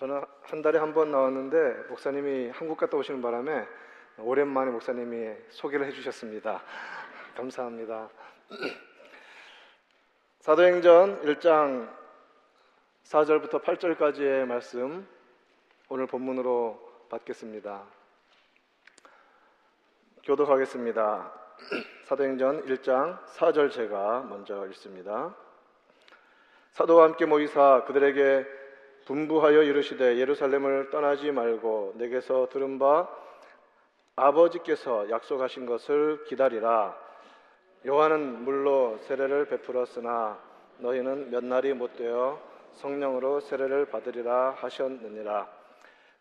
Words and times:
저는 0.00 0.24
한 0.44 0.62
달에 0.62 0.78
한 0.78 0.94
번 0.94 1.10
나왔는데 1.10 1.88
목사님이 1.90 2.48
한국 2.54 2.78
갔다 2.78 2.96
오시는 2.96 3.20
바람에 3.20 3.68
오랜만에 4.16 4.70
목사님이 4.70 5.36
소개를 5.50 5.84
해주셨습니다. 5.88 6.62
감사합니다. 7.36 8.08
사도행전 10.40 11.20
1장 11.20 11.94
4절부터 13.04 13.62
8절까지의 13.62 14.46
말씀 14.46 15.06
오늘 15.90 16.06
본문으로 16.06 16.80
받겠습니다. 17.10 17.82
교독하겠습니다. 20.24 21.32
사도행전 22.08 22.64
1장 22.64 23.22
4절 23.26 23.70
제가 23.70 24.22
먼저 24.22 24.66
읽습니다. 24.68 25.36
사도와 26.72 27.04
함께 27.04 27.26
모이사 27.26 27.84
그들에게 27.86 28.59
분부하여 29.06 29.62
이르시되 29.62 30.18
예루살렘을 30.18 30.90
떠나지 30.90 31.32
말고 31.32 31.94
내게서 31.96 32.48
들은 32.50 32.78
바 32.78 33.08
아버지께서 34.16 35.10
약속하신 35.10 35.66
것을 35.66 36.24
기다리라. 36.24 36.96
요한은 37.86 38.44
물로 38.44 38.98
세례를 39.06 39.46
베풀었으나 39.46 40.38
너희는 40.78 41.30
몇 41.30 41.44
날이 41.44 41.72
못 41.72 41.96
되어 41.96 42.40
성령으로 42.74 43.40
세례를 43.40 43.86
받으리라 43.86 44.56
하셨느니라. 44.58 45.48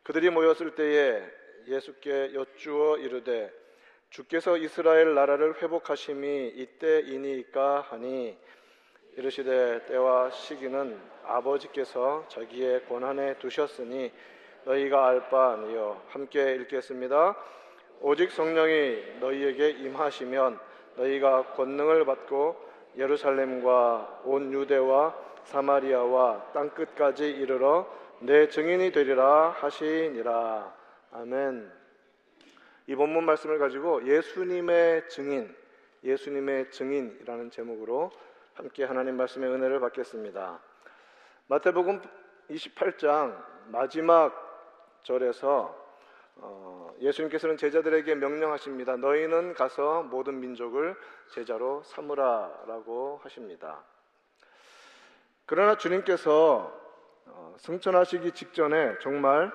그들이 0.04 0.30
모였을 0.30 0.76
때에 0.76 1.22
예수께 1.68 2.34
여쭈어 2.34 2.98
이르되 2.98 3.52
주께서 4.10 4.58
이스라엘 4.58 5.14
나라를 5.14 5.62
회복하심이 5.62 6.48
이때이니까 6.56 7.82
하니 7.82 8.38
이르시되 9.18 9.86
때와 9.86 10.32
시기는 10.32 11.00
아버지께서 11.30 12.26
자기의 12.28 12.86
권한에 12.86 13.38
두셨으니 13.38 14.12
너희가 14.66 15.08
알 15.08 15.30
바 15.30 15.54
아니요 15.54 16.02
함께 16.10 16.56
읽겠습니다. 16.56 17.36
오직 18.02 18.32
성령이 18.32 19.20
너희에게 19.20 19.70
임하시면 19.70 20.60
너희가 20.96 21.54
권능을 21.54 22.06
받고 22.06 22.70
예루살렘과 22.98 24.22
온 24.26 24.52
유대와 24.54 25.16
사마리아와 25.44 26.52
땅 26.54 26.70
끝까지 26.70 27.30
이르러 27.30 27.88
내 28.20 28.48
증인이 28.50 28.92
되리라 28.92 29.50
하시니라. 29.52 30.74
아멘. 31.12 31.72
이 32.88 32.96
본문 32.96 33.26
말씀을 33.26 33.60
가지고 33.60 34.06
예수님의 34.06 35.10
증인, 35.10 35.56
예수님의 36.04 36.72
증인이라는 36.72 37.52
제목으로 37.52 38.12
함께 38.54 38.84
하나님 38.84 39.16
말씀의 39.16 39.50
은혜를 39.50 39.80
받겠습니다. 39.80 40.60
마태복음 41.52 42.00
28장 42.52 43.44
마지막 43.70 45.02
절에서 45.02 45.76
어, 46.36 46.94
예수님께서는 47.02 47.58
제자들에게 47.58 48.14
명령하십니다. 48.14 48.98
너희는 48.98 49.56
가서 49.56 50.04
모든 50.04 50.40
민족을 50.40 50.96
제자로 51.32 51.82
삼으라라고 51.86 53.20
하십니다. 53.24 53.84
그러나 55.48 55.76
주님께서 55.76 56.72
어, 57.26 57.56
승천하시기 57.58 58.32
직전에 58.34 59.00
정말 59.00 59.52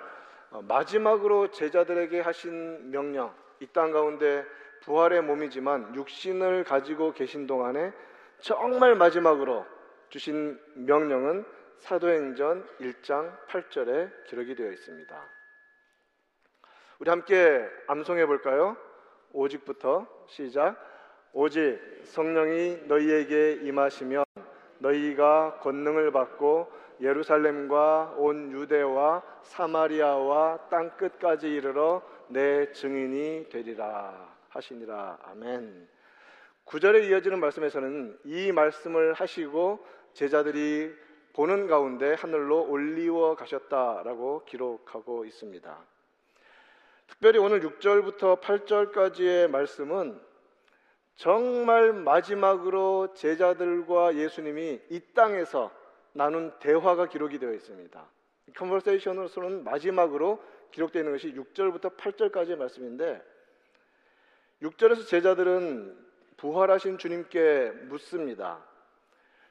어, 0.50 0.62
마지막으로 0.62 1.52
제자들에게 1.52 2.20
하신 2.22 2.90
명령, 2.90 3.32
이 3.60 3.68
땅 3.68 3.92
가운데 3.92 4.44
부활의 4.82 5.22
몸이지만 5.22 5.94
육신을 5.94 6.64
가지고 6.64 7.12
계신 7.12 7.46
동안에 7.46 7.92
정말 8.40 8.96
마지막으로 8.96 9.64
주신 10.08 10.60
명령은 10.74 11.44
사도행전 11.78 12.66
1장 12.80 13.46
8절에 13.48 14.24
기록이 14.26 14.54
되어 14.54 14.72
있습니다. 14.72 15.30
우리 16.98 17.10
함께 17.10 17.68
암송해 17.86 18.26
볼까요? 18.26 18.76
오직부터 19.32 20.06
시작. 20.28 20.76
오직 21.32 21.80
성령이 22.04 22.84
너희에게 22.86 23.54
임하시면 23.62 24.24
너희가 24.78 25.58
권능을 25.60 26.12
받고 26.12 26.70
예루살렘과 27.00 28.14
온 28.16 28.52
유대와 28.52 29.22
사마리아와 29.42 30.68
땅 30.70 30.96
끝까지 30.96 31.48
이르러 31.48 32.02
내 32.28 32.70
증인이 32.72 33.48
되리라 33.50 34.34
하시니라. 34.48 35.18
아멘. 35.24 35.88
구절에 36.64 37.06
이어지는 37.08 37.40
말씀에서는 37.40 38.18
이 38.24 38.52
말씀을 38.52 39.14
하시고 39.14 39.84
제자들이 40.14 40.94
보는 41.34 41.66
가운데 41.66 42.14
하늘로 42.14 42.62
올리워 42.70 43.34
가셨다라고 43.34 44.44
기록하고 44.44 45.24
있습니다. 45.24 45.78
특별히 47.08 47.38
오늘 47.40 47.60
6절부터 47.60 48.40
8절까지의 48.40 49.50
말씀은 49.50 50.20
정말 51.16 51.92
마지막으로 51.92 53.14
제자들과 53.14 54.14
예수님이 54.14 54.80
이 54.90 55.00
땅에서 55.12 55.72
나눈 56.12 56.56
대화가 56.60 57.06
기록이 57.08 57.40
되어 57.40 57.52
있습니다. 57.52 58.04
컨버세이션으로서는 58.56 59.64
마지막으로 59.64 60.40
기록되어 60.70 61.02
있는 61.02 61.12
것이 61.12 61.34
6절부터 61.34 61.96
8절까지의 61.96 62.56
말씀인데 62.56 63.20
6절에서 64.62 65.06
제자들은 65.08 66.04
부활하신 66.36 66.98
주님께 66.98 67.70
묻습니다. 67.88 68.64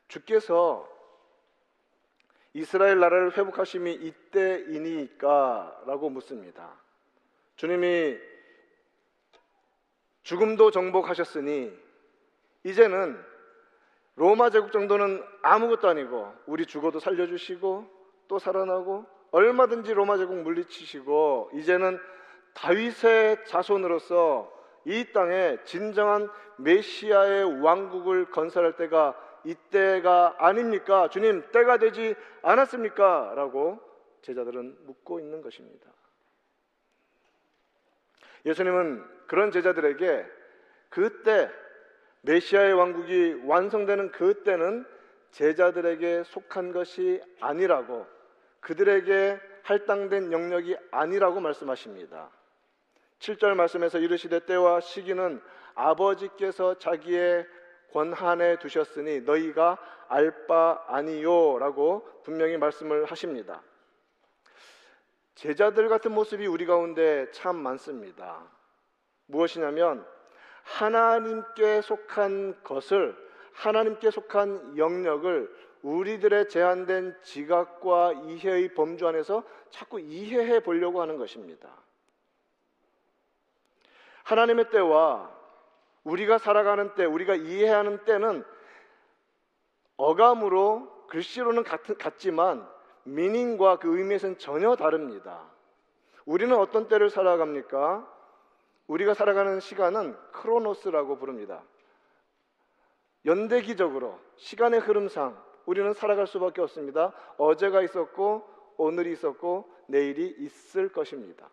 주께서 0.08 0.93
이스라엘 2.54 3.00
나라를 3.00 3.36
회복하심이 3.36 3.94
이때이니까라고 3.94 6.10
묻습니다. 6.12 6.70
주님이 7.56 8.18
죽음도 10.22 10.72
정복하셨으니 10.72 11.74
이제는 12.64 13.20
로마 14.16 14.52
제국 14.52 14.72
정도는 14.72 15.24
아무것도 15.42 15.90
아니고 15.90 16.32
우리 16.46 16.66
죽어도 16.66 17.00
살려주시고 17.00 17.90
또 18.28 18.40
살아나고 18.40 19.06
얼마든지 19.32 19.94
로마 19.94 20.18
제국 20.18 20.38
물리치시고 20.38 21.52
이제는 21.56 22.00
다윗의 22.54 23.46
자손으로서 23.48 24.54
이 24.86 25.12
땅에 25.12 25.58
진정한 25.64 26.30
메시아의 26.58 27.62
왕국을 27.62 28.30
건설할 28.30 28.78
때가 28.78 29.18
이때가 29.44 30.36
아닙니까? 30.38 31.10
주님, 31.10 31.44
때가 31.52 31.78
되지 31.78 32.16
않았습니까? 32.42 33.34
라고 33.36 33.80
제자들은 34.22 34.86
묻고 34.86 35.20
있는 35.20 35.42
것입니다. 35.42 35.92
예수님은 38.46 39.04
그런 39.28 39.52
제자들에게 39.52 40.26
그때 40.90 41.50
메시아의 42.22 42.74
왕국이 42.74 43.42
완성되는 43.46 44.12
그때는 44.12 44.86
제자들에게 45.32 46.24
속한 46.24 46.72
것이 46.72 47.22
아니라고 47.40 48.06
그들에게 48.60 49.40
할당된 49.64 50.32
영역이 50.32 50.78
아니라고 50.92 51.40
말씀하십니다. 51.40 52.30
7절 53.20 53.56
말씀에서 53.56 53.98
이르시되 54.00 54.46
때와 54.46 54.82
시기는 54.82 55.42
아버지께서 55.76 56.78
자기의 56.78 57.48
권한에 57.94 58.58
두셨으니 58.58 59.22
너희가 59.22 59.78
알 60.10 60.48
바 60.48 60.84
아니요라고 60.88 62.22
분명히 62.24 62.58
말씀을 62.58 63.06
하십니다. 63.06 63.62
제자들 65.36 65.90
같은 65.90 66.12
모습이 66.12 66.46
우리 66.46 66.66
가운데 66.66 67.30
참 67.32 67.56
많습니다. 67.56 68.44
무엇이냐면 69.26 70.06
하나님께 70.64 71.82
속한 71.82 72.64
것을 72.64 73.16
하나님께 73.54 74.12
속한 74.12 74.78
영역을 74.78 75.54
우리들의 75.82 76.50
제한된 76.50 77.18
지각과 77.24 78.14
이해의 78.14 78.74
범주 78.74 79.08
안에서 79.08 79.44
자꾸 79.70 80.00
이해해 80.00 80.62
보려고 80.62 81.02
하는 81.02 81.18
것입니다. 81.18 81.70
하나님의 84.24 84.70
때와 84.70 85.43
우리가 86.04 86.38
살아가는 86.38 86.94
때, 86.96 87.06
우리가 87.06 87.36
이해하는 87.36 88.04
때는 88.06 88.44
어감으로 89.98 91.08
글씨로는 91.08 91.64
같, 91.64 91.82
같지만 91.98 92.68
미닝과 93.04 93.78
그 93.80 93.98
의미에서는 93.98 94.38
전혀 94.38 94.76
다릅니다. 94.76 95.50
우리는 96.26 96.56
어떤 96.56 96.88
때를 96.88 97.10
살아갑니까? 97.10 98.10
우리가 98.88 99.14
살아가는 99.14 99.60
시간은 99.60 100.18
크로노스라고 100.32 101.18
부릅니다. 101.18 101.64
연대기적으로 103.26 104.20
시간의 104.38 104.82
흐름상 104.82 105.42
우리는 105.66 105.94
살아갈 105.94 106.28
수밖에 106.28 106.62
없습니다. 106.62 107.14
어제가 107.38 107.82
있었고 107.82 108.48
오늘이 108.78 109.14
있었고 109.14 109.72
내일이 109.88 110.36
있을 110.40 110.90
것입니다. 110.92 111.50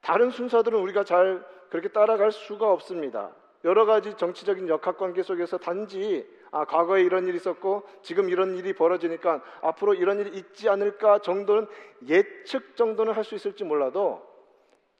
다른 0.00 0.30
순서들은 0.30 0.78
우리가 0.78 1.04
잘 1.04 1.46
그렇게 1.72 1.88
따라갈 1.88 2.32
수가 2.32 2.70
없습니다. 2.70 3.34
여러 3.64 3.86
가지 3.86 4.14
정치적인 4.18 4.68
역학 4.68 4.98
관계 4.98 5.22
속에서 5.22 5.56
단지 5.56 6.28
아, 6.50 6.66
과거에 6.66 7.00
이런 7.00 7.26
일이 7.26 7.36
있었고 7.38 7.88
지금 8.02 8.28
이런 8.28 8.58
일이 8.58 8.74
벌어지니까 8.74 9.42
앞으로 9.62 9.94
이런 9.94 10.20
일이 10.20 10.36
있지 10.36 10.68
않을까 10.68 11.20
정도는 11.20 11.66
예측 12.08 12.76
정도는 12.76 13.14
할 13.14 13.24
수 13.24 13.34
있을지 13.34 13.64
몰라도 13.64 14.20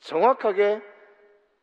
정확하게 0.01 0.81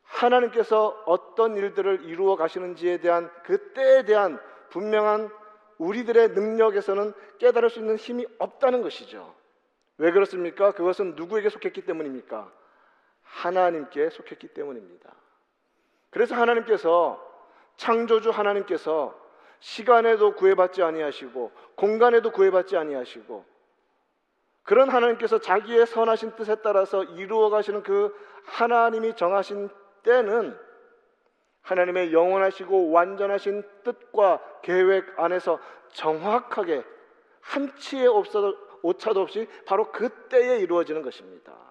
하나님께서 0.03 0.89
어떤 1.07 1.57
일들을 1.57 2.03
이루어 2.03 2.35
가시는지에 2.35 2.97
대한 2.99 3.31
그 3.43 3.73
때에 3.73 4.05
대한 4.05 4.39
분명한 4.69 5.31
우리들의 5.79 6.29
능력에서는 6.29 7.13
깨달을 7.39 7.71
수 7.71 7.79
있는 7.79 7.95
힘이 7.95 8.27
없다는 8.37 8.83
것이죠. 8.83 9.33
왜 9.97 10.11
그렇습니까? 10.11 10.71
그것은 10.71 11.15
누구에게 11.15 11.49
속했기 11.49 11.85
때문입니까? 11.85 12.58
하나님께 13.29 14.09
속했기 14.09 14.49
때문입니다. 14.49 15.13
그래서 16.09 16.35
하나님께서 16.35 17.23
창조주 17.77 18.31
하나님께서 18.31 19.17
시간에도 19.59 20.35
구애받지 20.35 20.83
아니하시고 20.83 21.51
공간에도 21.75 22.31
구애받지 22.31 22.77
아니하시고 22.77 23.45
그런 24.63 24.89
하나님께서 24.89 25.39
자기의 25.39 25.85
선하신 25.85 26.35
뜻에 26.35 26.55
따라서 26.55 27.03
이루어 27.03 27.49
가시는 27.49 27.83
그 27.83 28.15
하나님이 28.45 29.15
정하신 29.15 29.69
때는 30.03 30.57
하나님의 31.61 32.13
영원하시고 32.13 32.91
완전하신 32.91 33.63
뜻과 33.83 34.41
계획 34.61 35.19
안에서 35.19 35.59
정확하게 35.93 36.83
한치의 37.41 38.07
오차도 38.81 39.21
없이 39.21 39.47
바로 39.65 39.91
그때에 39.91 40.59
이루어지는 40.59 41.01
것입니다. 41.01 41.68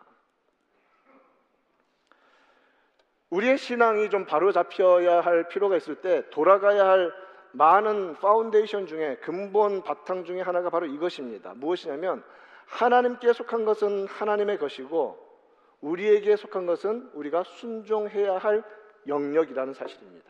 우리의 3.31 3.59
신앙이 3.59 4.09
좀 4.11 4.25
바로 4.25 4.53
잡혀야 4.53 5.21
할 5.21 5.49
필요가 5.49 5.77
있을 5.77 5.97
때 5.97 6.29
돌아가야 6.31 6.87
할 6.87 7.13
많은 7.53 8.15
파운데이션 8.15 8.87
중에 8.87 9.17
근본 9.17 9.83
바탕 9.83 10.25
중에 10.25 10.41
하나가 10.41 10.71
바로 10.71 10.87
이것입니다. 10.87 11.55
무엇이냐면 11.55 12.23
하나님께 12.67 13.33
속한 13.33 13.65
것은 13.65 14.07
하나님의 14.07 14.59
것이고 14.59 15.27
우리에게 15.81 16.37
속한 16.37 16.67
것은 16.67 17.11
우리가 17.15 17.45
순종해야 17.45 18.39
할 18.39 18.63
영역이라는 19.07 19.75
사실입니다. 19.75 20.29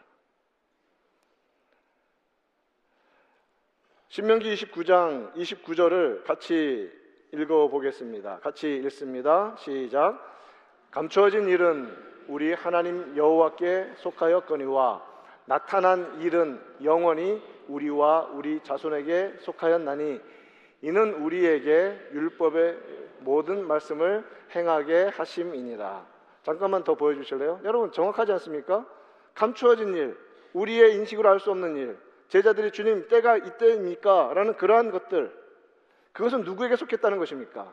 신명기 4.09 4.55
29장 4.55 5.35
29절을 5.35 6.25
같이 6.25 6.91
읽어 7.33 7.69
보겠습니다. 7.69 8.39
같이 8.41 8.77
읽습니다. 8.77 9.55
시작. 9.59 10.19
감추어진 10.91 11.49
일은 11.49 11.95
우리 12.29 12.53
하나님 12.53 13.17
여호와께 13.17 13.93
속하였거니와 13.97 15.03
나타난 15.47 16.21
일은 16.21 16.61
영원히 16.85 17.43
우리와 17.69 18.29
우리 18.35 18.61
자손에게 18.63 19.37
속하였나니 19.41 20.21
이는 20.83 21.15
우리에게 21.15 21.99
율법의 22.13 22.79
모든 23.21 23.67
말씀을 23.67 24.25
행하게 24.55 25.05
하심이니라. 25.15 26.07
잠깐만 26.43 26.85
더 26.85 26.95
보여주실래요? 26.95 27.61
여러분 27.65 27.93
정확하지 27.93 28.33
않습니까? 28.33 28.87
감추어진 29.35 29.95
일, 29.95 30.17
우리의 30.53 30.95
인식으로 30.97 31.29
알 31.29 31.41
수 31.41 31.51
없는 31.51 31.77
일, 31.77 31.99
제자들이 32.29 32.71
주님 32.73 33.09
때가 33.09 33.39
이때입니까? 33.39 34.33
라는 34.35 34.55
그러한 34.57 34.91
것들, 34.91 35.33
그것은 36.13 36.43
누구에게 36.45 36.77
속했다는 36.77 37.19
것입니까? 37.19 37.73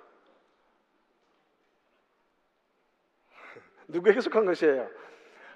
누구에게 3.88 4.22
속한 4.22 4.46
것이에요? 4.46 4.88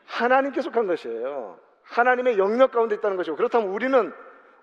하나님께 0.05 0.61
속한 0.61 0.87
것이에요. 0.87 1.57
하나님의 1.83 2.37
영역 2.37 2.71
가운데 2.71 2.95
있다는 2.95 3.17
것이고 3.17 3.35
그렇다면 3.35 3.69
우리는 3.69 4.13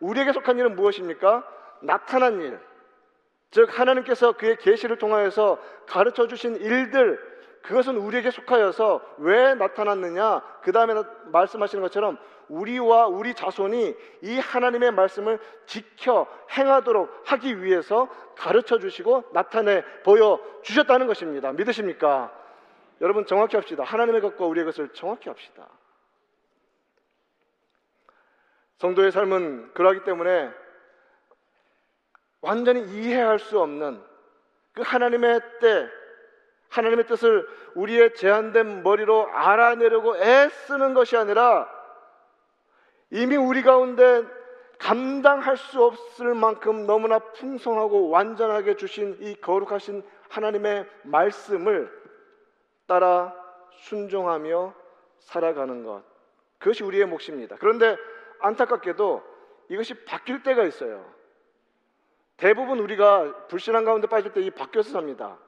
우리에게 0.01 0.33
속한 0.33 0.59
일은 0.59 0.77
무엇입니까? 0.77 1.45
나타난 1.83 2.41
일, 2.41 2.59
즉 3.51 3.79
하나님께서 3.79 4.33
그의 4.33 4.57
계시를 4.57 4.99
통하여서 4.99 5.59
가르쳐 5.87 6.27
주신 6.27 6.57
일들 6.57 7.37
그것은 7.63 7.97
우리에게 7.97 8.31
속하여서 8.31 9.01
왜 9.19 9.55
나타났느냐? 9.55 10.41
그 10.63 10.71
다음에 10.71 10.95
말씀하시는 11.33 11.83
것처럼 11.83 12.17
우리와 12.49 13.09
우리 13.09 13.35
자손이 13.35 13.97
이 14.23 14.39
하나님의 14.39 14.93
말씀을 14.93 15.41
지켜 15.67 16.29
행하도록 16.57 17.23
하기 17.25 17.63
위해서 17.63 18.09
가르쳐 18.37 18.79
주시고 18.79 19.25
나타내 19.33 19.83
보여 20.05 20.41
주셨다는 20.63 21.09
것입니다. 21.09 21.51
믿으십니까? 21.53 22.33
여러분 23.01 23.27
정확히 23.27 23.57
합시다. 23.57 23.85
하나님의 23.85 24.21
것과 24.21 24.47
우리의 24.47 24.65
것을 24.65 24.89
정확히 24.91 25.29
합시다. 25.29 25.69
성도의 28.79 29.13
삶은 29.13 29.73
그러하기 29.75 30.05
때문에 30.05 30.51
완전히 32.41 32.83
이해할 32.83 33.39
수 33.39 33.59
없는 33.59 34.03
그 34.73 34.83
하나님의 34.83 35.41
때, 35.61 35.89
하나님의 36.69 37.07
뜻을 37.07 37.49
우리의 37.75 38.15
제한된 38.15 38.83
머리로 38.83 39.29
알아내려고 39.33 40.17
애쓰는 40.17 40.95
것이 40.95 41.17
아니라 41.17 41.69
이미 43.11 43.37
우리 43.37 43.63
가운데 43.63 44.25
감당할 44.79 45.57
수 45.57 45.83
없을 45.83 46.35
만큼 46.35 46.87
너무나 46.87 47.19
풍성하고 47.19 48.11
완전하게 48.11 48.77
주신 48.77 49.17
이 49.21 49.35
거룩하신 49.37 50.03
하나님의 50.29 50.87
말씀을 51.05 51.96
따라 52.87 53.35
순종하며 53.73 54.75
살아가는 55.21 55.85
것. 55.85 56.03
그것이 56.59 56.85
우리의 56.85 57.07
몫입니다. 57.07 57.57
그런데 57.59 57.97
안타깝게도 58.41 59.23
이것이 59.69 60.05
바뀔 60.05 60.43
때가 60.43 60.65
있어요. 60.65 61.05
대부분 62.37 62.79
우리가 62.79 63.47
불신한 63.49 63.85
가운데 63.85 64.07
빠질 64.07 64.33
때 64.33 64.41
이 64.41 64.51
바뀌어서 64.51 64.91
삽니다. 64.91 65.39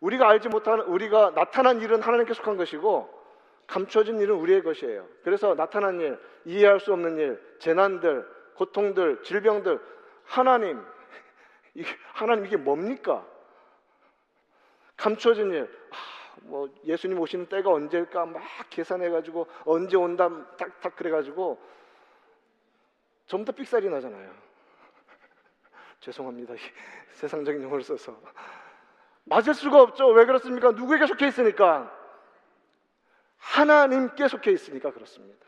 우리가 0.00 0.28
알지 0.28 0.48
못한 0.48 0.80
우리가 0.80 1.32
나타난 1.34 1.80
일은 1.80 2.02
하나님께 2.02 2.34
속한 2.34 2.56
것이고 2.56 3.14
감춰진 3.66 4.20
일은 4.20 4.34
우리의 4.36 4.62
것이에요. 4.62 5.06
그래서 5.24 5.54
나타난 5.54 6.00
일, 6.00 6.18
이해할 6.44 6.80
수 6.80 6.92
없는 6.92 7.18
일, 7.18 7.56
재난들, 7.58 8.26
고통들, 8.54 9.22
질병들 9.22 9.80
하나님 10.24 10.84
하나님 12.12 12.46
이게 12.46 12.56
뭡니까? 12.56 13.26
감춰진 14.96 15.52
일, 15.52 15.62
아, 15.90 15.96
뭐 16.42 16.68
예수님 16.84 17.18
오시는 17.18 17.46
때가 17.46 17.70
언제일까 17.70 18.26
막 18.26 18.42
계산해가지고 18.70 19.46
언제 19.64 19.96
온다 19.96 20.28
딱딱 20.56 20.96
그래가지고 20.96 21.60
전부 23.26 23.44
다 23.44 23.52
삑살이 23.52 23.88
나잖아요. 23.88 24.32
죄송합니다. 26.00 26.54
세상적인 27.12 27.62
용어를 27.62 27.82
써서. 27.82 28.16
맞을 29.24 29.54
수가 29.54 29.82
없죠. 29.82 30.08
왜 30.08 30.24
그렇습니까? 30.24 30.70
누구에게 30.70 31.06
속해 31.06 31.26
있으니까? 31.26 31.92
하나님께 33.38 34.28
속해 34.28 34.52
있으니까 34.52 34.92
그렇습니다. 34.92 35.46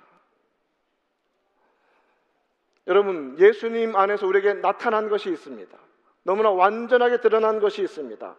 여러분, 2.88 3.38
예수님 3.38 3.94
안에서 3.94 4.26
우리에게 4.26 4.54
나타난 4.54 5.08
것이 5.08 5.30
있습니다. 5.30 5.78
너무나 6.22 6.50
완전하게 6.50 7.20
드러난 7.20 7.60
것이 7.60 7.82
있습니다. 7.82 8.36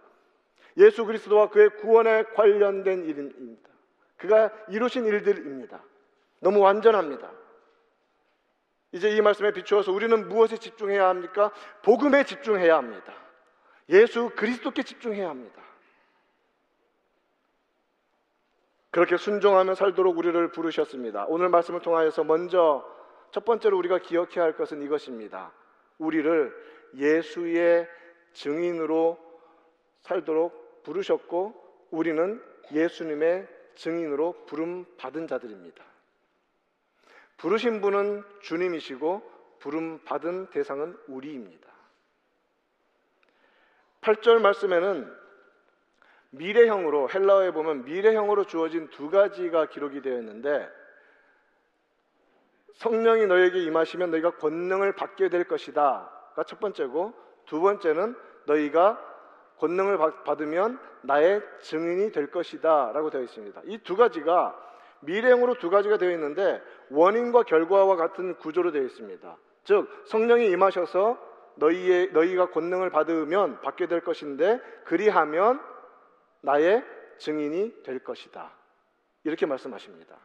예수 0.80 1.06
그리스도와 1.06 1.50
그의 1.50 1.70
구원에 1.76 2.24
관련된 2.24 3.04
일입니다. 3.04 3.70
그가 4.18 4.52
이루신 4.70 5.06
일들입니다. 5.06 5.84
너무 6.40 6.60
완전합니다. 6.60 7.32
이제 8.92 9.10
이 9.12 9.22
말씀에 9.22 9.52
비추어서 9.52 9.92
우리는 9.92 10.28
무엇에 10.28 10.58
집중해야 10.58 11.08
합니까? 11.08 11.52
복음에 11.84 12.24
집중해야 12.24 12.76
합니다. 12.78 13.14
예수 13.90 14.32
그리스도께 14.36 14.84
집중해야 14.84 15.30
합니다. 15.30 15.62
그렇게 18.92 19.18
순종하며 19.18 19.76
살도록 19.76 20.18
우리를 20.18 20.52
부르셨습니다. 20.52 21.26
오늘 21.28 21.50
말씀을 21.50 21.82
통하여서 21.82 22.24
먼저 22.24 22.84
첫 23.32 23.46
번째로 23.46 23.78
우리가 23.78 24.00
기억해야 24.00 24.44
할 24.44 24.56
것은 24.56 24.82
이것입니다. 24.82 25.52
우리를 26.00 26.52
예수의 26.96 27.88
증인으로 28.34 29.20
살도록 30.02 30.59
부르셨고 30.84 31.88
우리는 31.92 32.42
예수님의 32.72 33.48
증인으로 33.76 34.46
부름 34.46 34.86
받은 34.98 35.28
자들입니다. 35.28 35.84
부르신 37.38 37.82
분은 37.82 38.24
주님이시고 38.42 39.40
부름 39.60 40.04
받은 40.04 40.50
대상은 40.50 40.98
우리입니다. 41.08 41.70
8절 44.02 44.40
말씀에는 44.42 45.20
미래형으로 46.32 47.10
헬라어에 47.10 47.52
보면 47.52 47.86
미래형으로 47.86 48.46
주어진 48.46 48.90
두 48.90 49.10
가지가 49.10 49.68
기록이 49.68 50.02
되어 50.02 50.20
있는데 50.20 50.70
성령이 52.76 53.26
너에게 53.28 53.64
임하시면 53.64 54.12
너희가 54.12 54.38
권능을 54.38 54.94
받게 54.94 55.30
될 55.30 55.46
것이다가 55.46 56.44
첫 56.46 56.60
번째고 56.60 57.14
두 57.46 57.60
번째는 57.60 58.16
너희가 58.46 59.09
권능을 59.60 59.98
받으면 60.24 60.80
나의 61.02 61.42
증인이 61.62 62.12
될 62.12 62.32
것이다 62.32 62.92
라고 62.94 63.10
되어 63.10 63.22
있습니다. 63.22 63.62
이 63.66 63.80
두 63.84 63.96
가지가 63.96 64.56
미래형으로 65.02 65.56
두 65.56 65.70
가지가 65.70 65.98
되어 65.98 66.12
있는데 66.12 66.62
원인과 66.90 67.44
결과와 67.44 67.96
같은 67.96 68.36
구조로 68.36 68.72
되어 68.72 68.84
있습니다. 68.84 69.38
즉 69.64 69.88
성령이 70.08 70.48
임하셔서 70.48 71.18
너희의 71.56 72.12
너희가 72.12 72.50
권능을 72.52 72.90
받으면 72.90 73.62
받게 73.62 73.88
될 73.88 74.02
것인데 74.02 74.60
그리하면 74.86 75.62
나의 76.42 76.84
증인이 77.18 77.84
될 77.84 78.00
것이다. 78.00 78.52
이렇게 79.26 79.46
말씀하십니다. 79.46 80.16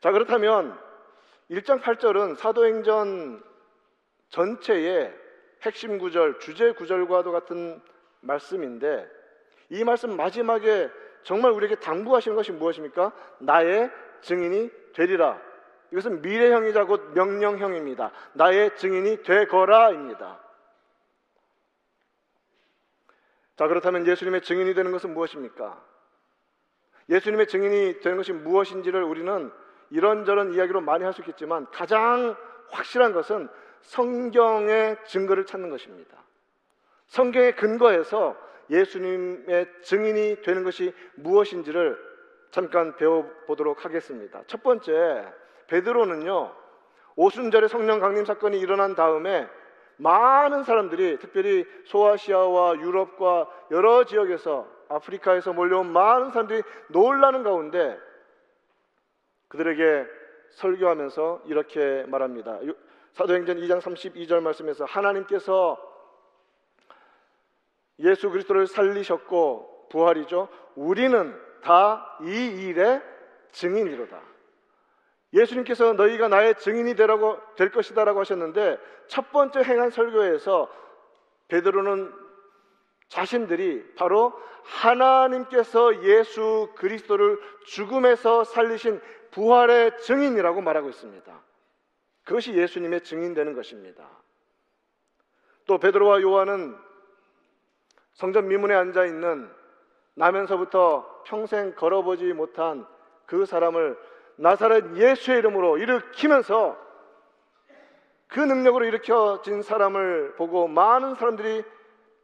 자, 0.00 0.12
그렇다면 0.12 0.78
1장 1.50 1.82
8절은 1.82 2.36
사도행전 2.36 3.42
전체의 4.28 5.19
핵심 5.62 5.98
구절, 5.98 6.38
주제 6.40 6.72
구절과도 6.72 7.32
같은 7.32 7.80
말씀인데 8.20 9.08
이 9.70 9.84
말씀 9.84 10.16
마지막에 10.16 10.90
정말 11.22 11.52
우리에게 11.52 11.76
당부하시는 11.76 12.34
것이 12.36 12.52
무엇입니까? 12.52 13.12
나의 13.38 13.90
증인이 14.22 14.70
되리라. 14.94 15.40
이것은 15.92 16.22
미래형이자 16.22 16.84
곧 16.84 17.12
명령형입니다. 17.14 18.12
나의 18.34 18.76
증인이 18.76 19.22
되거라입니다. 19.22 20.40
자, 23.56 23.68
그렇다면 23.68 24.06
예수님의 24.06 24.42
증인이 24.42 24.72
되는 24.74 24.90
것은 24.92 25.12
무엇입니까? 25.12 25.84
예수님의 27.10 27.48
증인이 27.48 28.00
되는 28.00 28.16
것이 28.16 28.32
무엇인지를 28.32 29.02
우리는 29.02 29.52
이런저런 29.90 30.54
이야기로 30.54 30.80
많이 30.80 31.04
할 31.04 31.12
수 31.12 31.20
있겠지만 31.20 31.66
가장 31.70 32.36
확실한 32.70 33.12
것은 33.12 33.48
성경의 33.82 34.96
증거를 35.06 35.46
찾는 35.46 35.70
것입니다. 35.70 36.16
성경의 37.06 37.56
근거에서 37.56 38.36
예수님의 38.70 39.66
증인이 39.82 40.42
되는 40.42 40.62
것이 40.62 40.94
무엇인지를 41.16 41.98
잠깐 42.50 42.96
배워보도록 42.96 43.84
하겠습니다. 43.84 44.42
첫 44.46 44.62
번째, 44.62 45.24
베드로는요, 45.66 46.54
오순절에 47.16 47.68
성령 47.68 48.00
강림 48.00 48.24
사건이 48.24 48.58
일어난 48.58 48.94
다음에 48.94 49.48
많은 49.96 50.64
사람들이 50.64 51.18
특별히 51.18 51.66
소아시아와 51.84 52.76
유럽과 52.78 53.48
여러 53.70 54.04
지역에서 54.04 54.66
아프리카에서 54.88 55.52
몰려온 55.52 55.92
많은 55.92 56.30
사람들이 56.30 56.62
놀라는 56.88 57.42
가운데 57.42 57.98
그들에게 59.48 60.06
설교하면서 60.52 61.42
이렇게 61.46 62.04
말합니다. 62.08 62.60
사도행전 63.12 63.58
2장 63.58 63.80
32절 63.80 64.40
말씀에서 64.40 64.84
하나님께서 64.84 65.78
예수 67.98 68.30
그리스도를 68.30 68.66
살리셨고 68.66 69.88
부활이죠. 69.90 70.48
우리는 70.76 71.34
다 71.62 72.18
이 72.22 72.66
일의 72.68 73.02
증인이로다. 73.52 74.20
예수님께서 75.32 75.92
너희가 75.92 76.28
나의 76.28 76.56
증인이 76.56 76.94
되라고 76.96 77.38
될 77.56 77.70
것이다라고 77.70 78.20
하셨는데 78.20 78.78
첫 79.06 79.30
번째 79.32 79.60
행한 79.60 79.90
설교에서 79.90 80.68
베드로는 81.48 82.12
자신들이 83.08 83.94
바로 83.96 84.32
하나님께서 84.64 86.02
예수 86.04 86.70
그리스도를 86.76 87.40
죽음에서 87.64 88.44
살리신 88.44 89.00
부활의 89.30 89.98
증인이라고 89.98 90.60
말하고 90.60 90.88
있습니다. 90.88 91.42
그것이 92.30 92.54
예수님의 92.54 93.02
증인되는 93.02 93.54
것입니다. 93.54 94.08
또 95.66 95.78
베드로와 95.78 96.22
요한은 96.22 96.76
성전 98.12 98.46
미문에 98.46 98.72
앉아 98.72 99.04
있는 99.04 99.50
나면서부터 100.14 101.24
평생 101.26 101.74
걸어보지 101.74 102.32
못한 102.32 102.86
그 103.26 103.46
사람을 103.46 103.98
나사렛 104.36 104.96
예수의 104.96 105.38
이름으로 105.38 105.78
일으키면서 105.78 106.78
그 108.28 108.38
능력으로 108.38 108.84
일으켜진 108.84 109.62
사람을 109.62 110.36
보고 110.36 110.68
많은 110.68 111.16
사람들이 111.16 111.64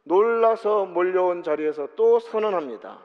놀라서 0.03 0.85
몰려온 0.85 1.43
자리에서 1.43 1.89
또 1.97 2.19
선언합니다. 2.19 2.97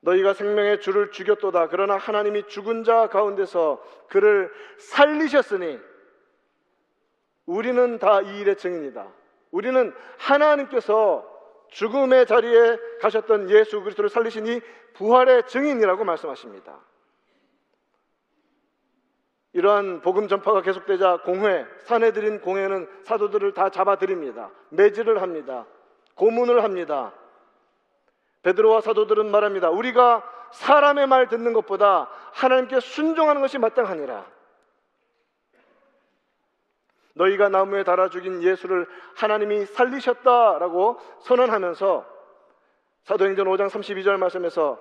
너희가 0.00 0.34
생명의 0.34 0.80
주를 0.80 1.10
죽였도다. 1.10 1.68
그러나 1.68 1.96
하나님이 1.96 2.46
죽은 2.48 2.84
자 2.84 3.08
가운데서 3.08 3.82
그를 4.08 4.52
살리셨으니 4.78 5.78
우리는 7.46 7.98
다 7.98 8.22
이 8.22 8.40
일의 8.40 8.56
증인이다. 8.56 9.06
우리는 9.50 9.94
하나님께서 10.18 11.26
죽음의 11.70 12.26
자리에 12.26 12.78
가셨던 13.00 13.50
예수 13.50 13.80
그리스도를 13.80 14.10
살리시니 14.10 14.60
부활의 14.94 15.46
증인이라고 15.46 16.04
말씀하십니다. 16.04 16.80
이러한 19.52 20.02
복음 20.02 20.28
전파가 20.28 20.60
계속되자 20.60 21.22
공회, 21.24 21.66
사내들인 21.84 22.40
공회는 22.40 22.88
사도들을 23.04 23.54
다 23.54 23.70
잡아들입니다. 23.70 24.50
매질을 24.70 25.22
합니다. 25.22 25.66
고문을 26.14 26.62
합니다. 26.62 27.14
베드로와 28.46 28.80
사도들은 28.80 29.30
말합니다. 29.32 29.70
우리가 29.70 30.22
사람의 30.52 31.08
말 31.08 31.26
듣는 31.28 31.52
것보다 31.52 32.08
하나님께 32.32 32.78
순종하는 32.78 33.40
것이 33.40 33.58
마땅하니라. 33.58 34.24
너희가 37.14 37.48
나무에 37.48 37.82
달아 37.82 38.08
죽인 38.08 38.42
예수를 38.42 38.86
하나님이 39.16 39.66
살리셨다라고 39.66 40.98
선언하면서 41.22 42.06
사도행전 43.04 43.46
5장 43.46 43.68
32절 43.68 44.16
말씀에서 44.18 44.78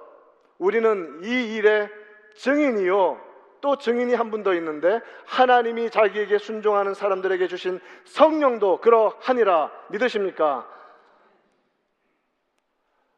우리는 0.59 1.21
이 1.23 1.55
일의 1.55 1.89
증인이요 2.35 3.19
또 3.61 3.77
증인이 3.77 4.13
한 4.13 4.29
분 4.29 4.43
더 4.43 4.53
있는데 4.55 5.01
하나님이 5.25 5.89
자기에게 5.89 6.37
순종하는 6.37 6.93
사람들에게 6.93 7.47
주신 7.47 7.79
성령도 8.03 8.77
그러하니라 8.81 9.71
믿으십니까? 9.89 10.67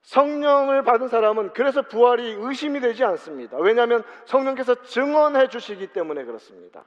성령을 0.08 0.84
받은 0.84 1.10
사람은 1.10 1.52
그래서 1.52 1.82
부활이 1.82 2.38
의심이 2.40 2.80
되지 2.80 3.04
않습니다. 3.04 3.58
왜냐하면 3.58 4.04
성령께서 4.24 4.84
증언해 4.84 5.50
주시기 5.50 5.88
때문에 5.88 6.24
그렇습니다. 6.24 6.86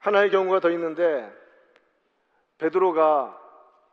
하나의 0.00 0.30
경우가 0.30 0.60
더 0.60 0.70
있는데 0.70 1.32
베드로가 2.58 3.38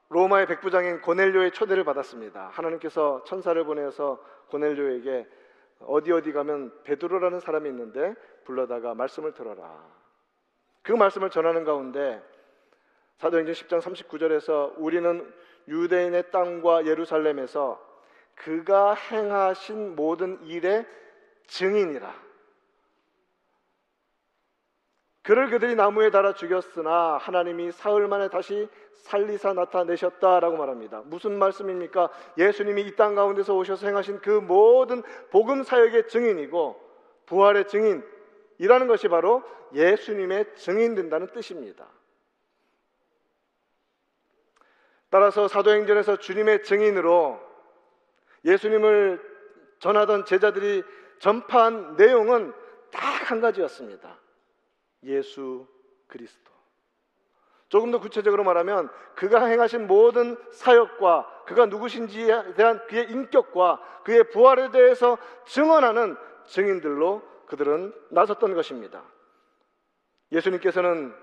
로마의 0.10 0.48
백부장인 0.48 1.00
고넬료의 1.02 1.52
초대를 1.52 1.86
받았습니다. 1.86 2.50
하나님께서 2.50 3.24
천사를 3.26 3.62
보내서 3.64 4.22
고넬료에게 4.50 5.26
어디 5.82 6.12
어디 6.12 6.34
가면 6.34 6.84
베드로라는 6.84 7.40
사람이 7.40 7.70
있는데 7.70 8.14
불러다가 8.44 8.94
말씀을 8.94 9.34
들어라. 9.34 10.07
그 10.88 10.94
말씀을 10.94 11.30
전하는 11.30 11.66
가운데 11.66 12.24
사도행전 13.18 13.54
10장 13.54 13.82
39절에서 13.82 14.76
우리는 14.78 15.34
유대인의 15.68 16.32
땅과 16.32 16.86
예루살렘에서 16.86 17.78
그가 18.36 18.94
행하신 18.94 19.98
모든 19.98 20.42
일의 20.46 20.86
증인이라. 21.48 22.16
그를 25.24 25.50
그들이 25.50 25.76
나무에 25.76 26.10
달아 26.10 26.36
죽였으나 26.36 27.18
하나님이 27.18 27.74
사흘 27.74 28.08
만에 28.08 28.30
다시 28.30 28.70
살리사 28.94 29.52
나타내셨다라고 29.52 30.56
말합니다. 30.56 31.02
무슨 31.04 31.38
말씀입니까? 31.38 32.10
예수님이 32.38 32.84
이 32.84 32.96
땅 32.96 33.14
가운데서 33.14 33.54
오셔서 33.58 33.88
행하신 33.88 34.20
그 34.22 34.30
모든 34.30 35.04
복음 35.32 35.64
사역의 35.64 36.08
증인이고 36.08 36.80
부활의 37.26 37.68
증인 37.68 38.06
이라는 38.60 38.88
것이 38.88 39.08
바로 39.08 39.44
예수님의 39.74 40.56
증인 40.56 40.96
된다는 40.96 41.28
뜻입니다. 41.28 41.88
따라서 45.10 45.48
사도행전에서 45.48 46.18
주님의 46.18 46.64
증인으로 46.64 47.40
예수님을 48.46 49.22
전하던 49.80 50.26
제자들이 50.26 50.84
전파한 51.20 51.96
내용은 51.96 52.54
딱 52.92 53.18
한 53.30 53.42
가지였습니다. 53.42 54.18
예수 55.04 55.68
그리스도. 56.08 56.52
조금 57.70 57.92
더 57.92 58.00
구체적으로 58.00 58.44
말하면 58.46 58.90
그가 59.16 59.46
행하신 59.46 59.88
모든 59.88 60.38
사역과 60.54 61.44
그가 61.46 61.66
누구신지에 61.66 62.54
대한 62.54 62.86
그의 62.88 63.12
인격과 63.12 64.02
그의 64.06 64.30
부활에 64.30 64.72
대해서 64.72 65.18
증언하는 65.46 66.16
증인들로 66.46 67.22
그들은 67.48 67.94
나섰던 68.10 68.54
것입니다. 68.54 69.02
예수님께서는 70.32 71.14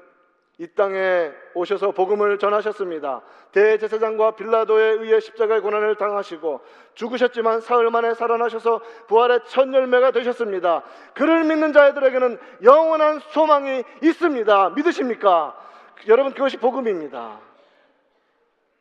이 0.59 0.69
땅에 0.69 1.33
오셔서 1.55 1.91
복음을 1.91 2.39
전하셨습니다. 2.39 3.23
대제사장과 3.51 4.37
빌라도에 4.37 4.85
의해 4.85 5.19
십자가의 5.19 5.61
고난을 5.61 5.97
당하시고 5.97 6.61
죽으셨지만 6.95 7.61
사흘 7.61 7.91
만에 7.91 8.15
살아나셔서 8.15 8.81
부활의 9.09 9.41
첫 9.47 9.73
열매가 9.73 10.13
되셨습니다. 10.13 10.85
그를 11.15 11.43
믿는 11.45 11.73
자들에게는 11.73 12.39
영원한 12.63 13.19
소망이 13.31 13.83
있습니다. 14.01 14.71
믿으십니까? 14.71 15.57
여러분 16.07 16.33
그것이 16.33 16.57
복음입니다. 16.59 17.41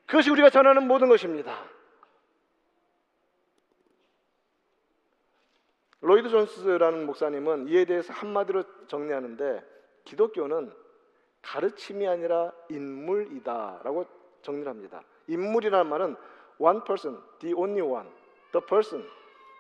그것이 0.06 0.30
우리가 0.30 0.52
전하는 0.52 0.88
모든 0.88 1.10
것입니다. 1.10 1.58
로이드 6.04 6.28
존스라는 6.28 7.06
목사님은 7.06 7.70
이에 7.70 7.86
대해서 7.86 8.12
한마디로 8.12 8.64
정리하는데 8.88 9.64
기독교는 10.04 10.74
가르침이 11.42 12.06
아니라 12.06 12.52
인물이다라고 12.70 14.06
정리를 14.42 14.68
합니다. 14.70 15.02
인물이라는 15.28 15.90
말은 15.90 16.16
one 16.58 16.82
person, 16.86 17.22
the 17.40 17.56
only 17.56 17.82
one, 17.82 18.10
the 18.52 18.66
person, 18.66 19.10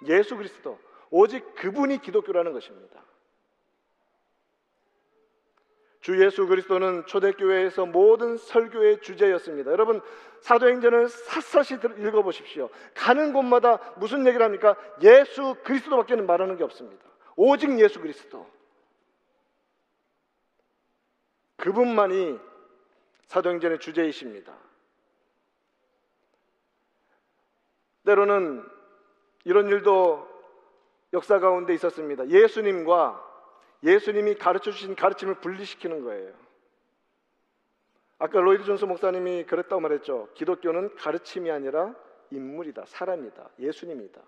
예수 0.05 0.35
그리스도, 0.35 0.77
오직 1.09 1.55
그분이 1.55 1.99
기독교라는 1.99 2.51
것입니다. 2.51 3.01
주 6.03 6.21
예수 6.21 6.45
그리스도는 6.47 7.05
초대교회에서 7.05 7.85
모든 7.85 8.35
설교의 8.35 8.99
주제였습니다. 8.99 9.71
여러분 9.71 10.01
사도행전을 10.41 11.07
샅샅이 11.07 11.75
읽어보십시오. 11.97 12.69
가는 12.93 13.31
곳마다 13.31 13.77
무슨 13.95 14.27
얘기를 14.27 14.43
합니까? 14.43 14.75
예수 15.01 15.55
그리스도밖에는 15.63 16.25
말하는 16.25 16.57
게 16.57 16.65
없습니다. 16.65 17.05
오직 17.37 17.79
예수 17.79 18.01
그리스도. 18.01 18.45
그분만이 21.55 22.37
사도행전의 23.27 23.79
주제이십니다. 23.79 24.53
때로는 28.05 28.61
이런 29.45 29.69
일도 29.69 30.27
역사 31.13 31.39
가운데 31.39 31.73
있었습니다. 31.73 32.27
예수님과 32.27 33.32
예수님이 33.83 34.35
가르쳐 34.35 34.71
주신 34.71 34.95
가르침을 34.95 35.35
분리시키는 35.35 36.03
거예요. 36.03 36.31
아까 38.17 38.39
로이드 38.39 38.63
존스 38.63 38.85
목사님이 38.85 39.43
그랬다고 39.43 39.81
말했죠. 39.81 40.29
기독교는 40.33 40.95
가르침이 40.95 41.51
아니라 41.51 41.93
인물이다. 42.31 42.83
사람이다. 42.85 43.49
예수님이다. 43.59 44.21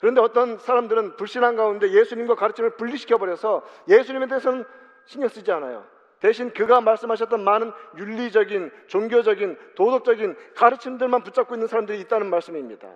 그런데 0.00 0.20
어떤 0.20 0.58
사람들은 0.58 1.16
불신한 1.16 1.56
가운데 1.56 1.90
예수님과 1.90 2.34
가르침을 2.34 2.76
분리시켜 2.76 3.18
버려서 3.18 3.62
예수님에 3.88 4.26
대해서는 4.26 4.64
신경 5.04 5.28
쓰지 5.28 5.50
않아요. 5.52 5.86
대신 6.20 6.52
그가 6.52 6.80
말씀하셨던 6.80 7.44
많은 7.44 7.72
윤리적인, 7.98 8.70
종교적인, 8.86 9.58
도덕적인 9.74 10.36
가르침들만 10.54 11.22
붙잡고 11.22 11.54
있는 11.54 11.66
사람들이 11.66 12.00
있다는 12.00 12.28
말씀입니다. 12.30 12.88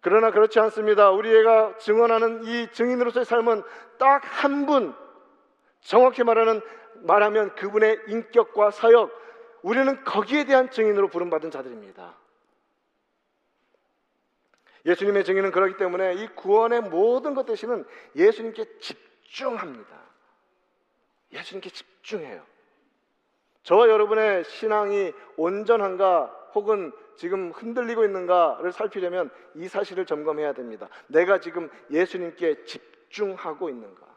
그러나 0.00 0.30
그렇지 0.30 0.58
않습니다. 0.60 1.10
우리가 1.10 1.76
증언하는 1.78 2.44
이 2.44 2.70
증인으로서의 2.72 3.24
삶은 3.24 3.62
딱 3.98 4.22
한 4.24 4.66
분, 4.66 4.94
정확히 5.80 6.24
말하는 6.24 6.60
말하면 7.02 7.54
그분의 7.54 8.00
인격과 8.08 8.70
사역, 8.70 9.10
우리는 9.62 10.02
거기에 10.04 10.44
대한 10.44 10.70
증인으로 10.70 11.08
부름받은 11.08 11.50
자들입니다. 11.50 12.16
예수님의 14.86 15.24
증인은 15.24 15.50
그렇기 15.50 15.76
때문에 15.76 16.14
이 16.14 16.26
구원의 16.28 16.80
모든 16.82 17.34
것 17.34 17.44
대신은 17.44 17.84
예수님께 18.16 18.78
집중합니다. 18.78 20.00
예수님께 21.32 21.68
집중해요. 21.68 22.42
저와 23.62 23.88
여러분의 23.88 24.44
신앙이 24.44 25.12
온전한가 25.36 26.34
혹은 26.54 26.92
지금 27.16 27.50
흔들리고 27.50 28.04
있는가를 28.04 28.72
살피려면 28.72 29.30
이 29.54 29.68
사실을 29.68 30.06
점검해야 30.06 30.52
됩니다. 30.52 30.88
내가 31.08 31.40
지금 31.40 31.70
예수님께 31.90 32.64
집중하고 32.64 33.68
있는가? 33.68 34.10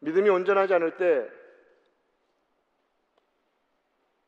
믿음이 0.00 0.28
온전하지 0.28 0.74
않을 0.74 0.96
때 0.96 1.30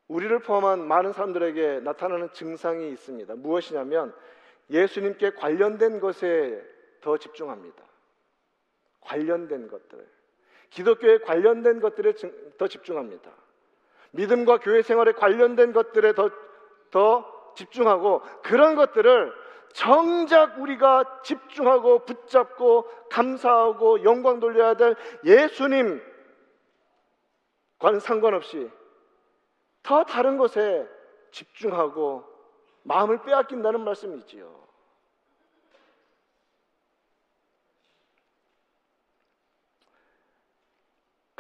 우리를 0.07 0.39
포함한 0.41 0.87
많은 0.87 1.13
사람들에게 1.13 1.81
나타나는 1.81 2.33
증상이 2.33 2.91
있습니다. 2.91 3.35
무엇이냐면 3.35 4.15
예수님께 4.71 5.31
관련된 5.31 5.99
것에 5.99 6.63
더 7.01 7.19
집중합니다. 7.19 7.83
관련된 9.01 9.69
것들. 9.69 10.14
기독교에 10.75 11.19
관련된 11.19 11.81
것들에 11.81 12.15
더 12.59 12.67
집중합니다. 12.67 13.31
믿음과 14.11 14.59
교회 14.59 14.83
생활에 14.83 15.13
관련된 15.13 15.73
것들에 15.73 16.15
더, 16.15 16.31
더 16.91 17.53
집중하고 17.57 18.23
그런 18.43 18.75
것들을 18.75 19.33
정작 19.73 20.61
우리가 20.61 21.23
집중하고 21.23 22.01
붙잡고 22.05 22.89
감사하고 23.11 24.05
영광 24.05 24.41
돌려야 24.41 24.75
될 24.75 24.97
예수님 25.25 26.03
과는 27.79 28.01
상관없이 28.01 28.71
더 29.83 30.05
다른 30.05 30.39
것에 30.39 30.89
집중하고 31.31 32.25
마음을 32.83 33.23
빼앗긴다는 33.23 33.81
말씀이지요. 33.81 34.64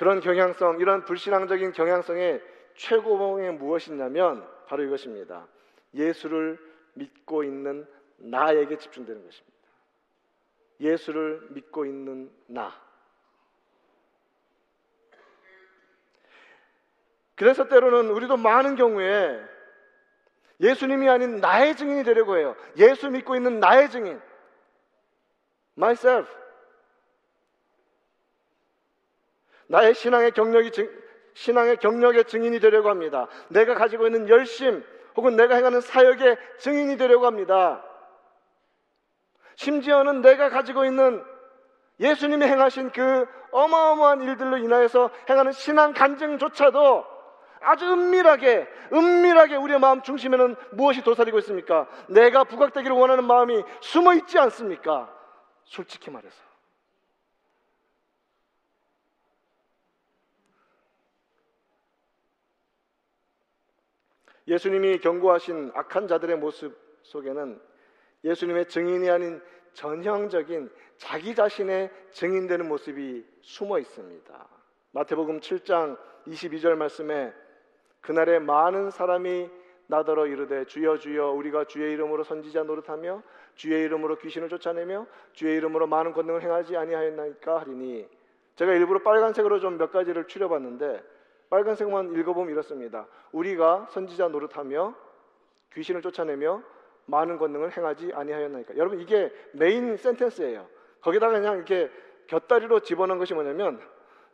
그런 0.04 0.20
경향성, 0.20 0.80
이런 0.80 1.06
불신앙적인 1.06 1.72
경향성의 1.72 2.42
최고봉이 2.74 3.52
무엇이냐면 3.52 4.46
바로 4.66 4.82
이것입니다. 4.82 5.46
예수를 5.94 6.58
믿고 6.92 7.42
있는 7.42 7.86
나에게 8.18 8.76
집중되는 8.76 9.24
것입니다. 9.24 9.58
예수를 10.78 11.46
믿고 11.52 11.86
있는 11.86 12.30
나. 12.46 12.78
그래서 17.34 17.66
때로는 17.66 18.10
우리도 18.10 18.36
많은 18.36 18.76
경우에 18.76 19.40
예수님이 20.60 21.08
아닌 21.08 21.38
나의 21.38 21.76
증인이 21.76 22.04
되려고 22.04 22.36
해요. 22.36 22.54
예수 22.76 23.08
믿고 23.08 23.36
있는 23.36 23.58
나의 23.58 23.88
증인. 23.90 24.20
myself. 25.78 26.43
나의 29.68 29.94
신앙의 29.94 30.32
경력이 30.32 30.70
신앙의 31.34 31.78
경력의 31.78 32.24
증인이 32.24 32.60
되려고 32.60 32.88
합니다. 32.88 33.26
내가 33.48 33.74
가지고 33.74 34.06
있는 34.06 34.28
열심 34.28 34.84
혹은 35.16 35.36
내가 35.36 35.56
행하는 35.56 35.80
사역의 35.80 36.36
증인이 36.58 36.96
되려고 36.96 37.26
합니다. 37.26 37.84
심지어는 39.56 40.20
내가 40.22 40.48
가지고 40.48 40.84
있는 40.84 41.22
예수님이 42.00 42.44
행하신 42.44 42.90
그 42.90 43.26
어마어마한 43.52 44.22
일들로 44.22 44.58
인하여서 44.58 45.10
행하는 45.28 45.52
신앙 45.52 45.92
간증조차도 45.92 47.04
아주 47.60 47.86
은밀하게, 47.86 48.68
은밀하게 48.92 49.56
우리의 49.56 49.78
마음 49.78 50.02
중심에는 50.02 50.56
무엇이 50.72 51.02
도사리고 51.02 51.38
있습니까? 51.38 51.88
내가 52.08 52.44
부각되기를 52.44 52.94
원하는 52.94 53.24
마음이 53.24 53.62
숨어 53.80 54.14
있지 54.14 54.38
않습니까? 54.38 55.10
솔직히 55.64 56.10
말해서. 56.10 56.36
예수님이 64.46 64.98
경고하신 64.98 65.72
악한 65.74 66.08
자들의 66.08 66.36
모습 66.36 66.76
속에는 67.02 67.60
예수님의 68.24 68.68
증인이 68.68 69.08
아닌 69.10 69.40
전형적인 69.72 70.70
자기 70.96 71.34
자신의 71.34 71.90
증인되는 72.12 72.68
모습이 72.68 73.24
숨어 73.40 73.78
있습니다. 73.78 74.48
마태복음 74.92 75.40
7장 75.40 75.98
22절 76.26 76.76
말씀에 76.76 77.32
그날에 78.00 78.38
많은 78.38 78.90
사람이 78.90 79.50
나더러 79.86 80.26
이르되 80.26 80.64
주여 80.64 80.98
주여 80.98 81.30
우리가 81.32 81.64
주의 81.64 81.92
이름으로 81.92 82.24
선지자 82.24 82.62
노릇하며 82.62 83.22
주의 83.54 83.84
이름으로 83.84 84.16
귀신을 84.16 84.48
쫓아내며 84.48 85.06
주의 85.32 85.56
이름으로 85.56 85.86
많은 85.86 86.12
권능을 86.12 86.42
행하지 86.42 86.76
아니하였나이까 86.76 87.60
하리니 87.60 88.08
제가 88.56 88.72
일부러 88.72 89.02
빨간색으로 89.02 89.58
좀 89.60 89.76
몇 89.76 89.90
가지를 89.90 90.26
추려봤는데 90.26 91.02
빨간색만 91.54 92.14
읽어보면 92.18 92.50
이렇습니다. 92.50 93.06
우리가 93.30 93.86
선지자 93.92 94.26
노릇하며 94.26 94.92
귀신을 95.74 96.02
쫓아내며 96.02 96.60
많은 97.06 97.38
권능을 97.38 97.76
행하지 97.76 98.10
아니하였나이까. 98.12 98.76
여러분 98.76 99.00
이게 99.00 99.32
메인 99.52 99.96
센텐스예요. 99.96 100.66
거기다가 101.00 101.34
그냥 101.34 101.54
이렇게 101.56 101.88
곁다리로 102.26 102.80
집어넣은 102.80 103.20
것이 103.20 103.34
뭐냐면 103.34 103.80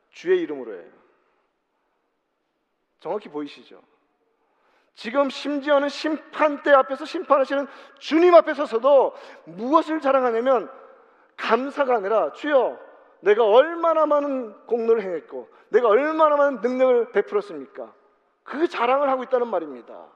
주의 0.09 0.41
이름으로예요. 0.41 0.91
정확히 3.01 3.29
보이시죠? 3.29 3.83
지금 4.95 5.29
심지어는 5.29 5.91
심판대 5.91 6.71
앞에서 6.71 7.05
심판하시는 7.05 7.67
주님 7.99 8.35
앞에 8.35 8.55
서서도 8.55 9.15
무엇을 9.45 10.01
자랑하냐면 10.01 10.71
감사가 11.37 11.97
아니라 11.97 12.33
주여 12.33 12.79
내가 13.21 13.45
얼마나 13.45 14.07
많은 14.07 14.67
공로를 14.67 15.03
행했고 15.03 15.49
내가 15.71 15.89
얼마나 15.89 16.37
많은 16.37 16.61
능력을 16.61 17.13
베풀었습니까? 17.13 17.95
그 18.45 18.69
자랑을 18.69 19.09
하고 19.09 19.23
있다는 19.23 19.49
말입니다. 19.49 20.09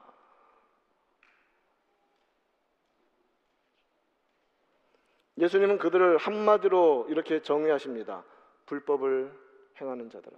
예수님은 5.37 5.77
그들을 5.77 6.17
한마디로 6.17 7.07
이렇게 7.09 7.41
정의하십니다. 7.41 8.23
불법을 8.65 9.31
행하는 9.79 10.09
자들아. 10.09 10.37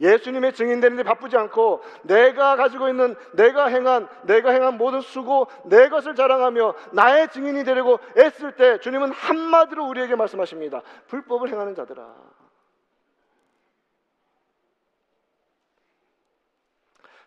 예수님의 0.00 0.54
증인 0.54 0.80
되는데 0.80 1.02
바쁘지 1.02 1.36
않고 1.36 1.82
내가 2.02 2.56
가지고 2.56 2.88
있는 2.88 3.14
내가 3.32 3.66
행한 3.66 4.08
내가 4.22 4.50
행한 4.50 4.76
모든 4.76 5.00
수고 5.00 5.46
내 5.64 5.88
것을 5.88 6.14
자랑하며 6.14 6.74
나의 6.92 7.28
증인이 7.28 7.64
되려고 7.64 7.98
애쓸 8.16 8.56
때 8.56 8.78
주님은 8.80 9.12
한마디로 9.12 9.86
우리에게 9.86 10.16
말씀하십니다. 10.16 10.82
불법을 11.08 11.48
행하는 11.48 11.74
자들아. 11.74 12.06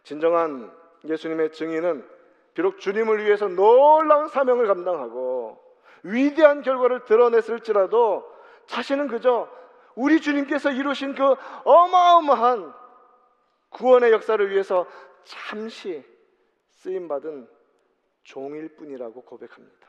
진정한 0.03 0.71
예수님의 1.05 1.51
증인은 1.51 2.07
비록 2.53 2.79
주님을 2.79 3.25
위해서 3.25 3.47
놀라운 3.47 4.27
사명을 4.27 4.67
감당하고 4.67 5.59
위대한 6.03 6.61
결과를 6.61 7.05
드러냈을지라도 7.05 8.23
자신은 8.67 9.07
그저 9.07 9.49
우리 9.95 10.19
주님께서 10.19 10.71
이루신 10.71 11.15
그 11.15 11.23
어마어마한 11.63 12.73
구원의 13.69 14.11
역사를 14.11 14.49
위해서 14.49 14.87
잠시 15.23 16.03
쓰임 16.69 17.07
받은 17.07 17.47
종일 18.23 18.75
뿐이라고 18.75 19.21
고백합니다. 19.21 19.87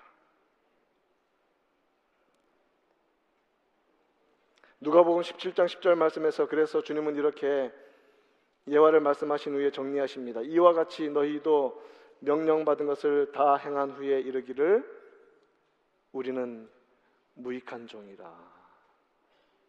누가복음 4.81 5.23
17장 5.23 5.67
10절 5.67 5.95
말씀에서 5.95 6.47
그래서 6.47 6.83
주님은 6.83 7.17
이렇게 7.17 7.73
예화를 8.69 9.01
말씀하신 9.01 9.55
후에 9.55 9.71
정리하십니다. 9.71 10.43
이와 10.43 10.73
같이 10.75 11.09
너희도 11.09 11.83
명령받은 12.21 12.87
것을 12.87 13.33
다 13.33 13.57
행한 13.57 13.93
후에 13.93 14.21
이르기를 14.21 14.85
우리는 16.13 16.69
무익한 17.35 17.87
종이라. 17.87 18.56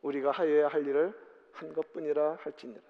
우리가 0.01 0.31
하여야 0.31 0.67
할 0.67 0.85
일을 0.85 1.13
한 1.53 1.73
것뿐이라 1.73 2.37
할지니라. 2.41 2.81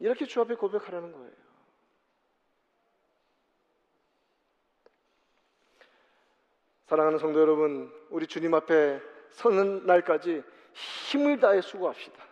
이렇게 0.00 0.26
주 0.26 0.40
앞에 0.40 0.54
고백하라는 0.54 1.12
거예요. 1.12 1.48
사랑하는 6.86 7.18
성도 7.18 7.40
여러분, 7.40 7.92
우리 8.08 8.26
주님 8.26 8.54
앞에 8.54 9.00
서는 9.32 9.86
날까지 9.86 10.42
힘을 10.72 11.38
다해 11.38 11.60
수고합시다. 11.60 12.28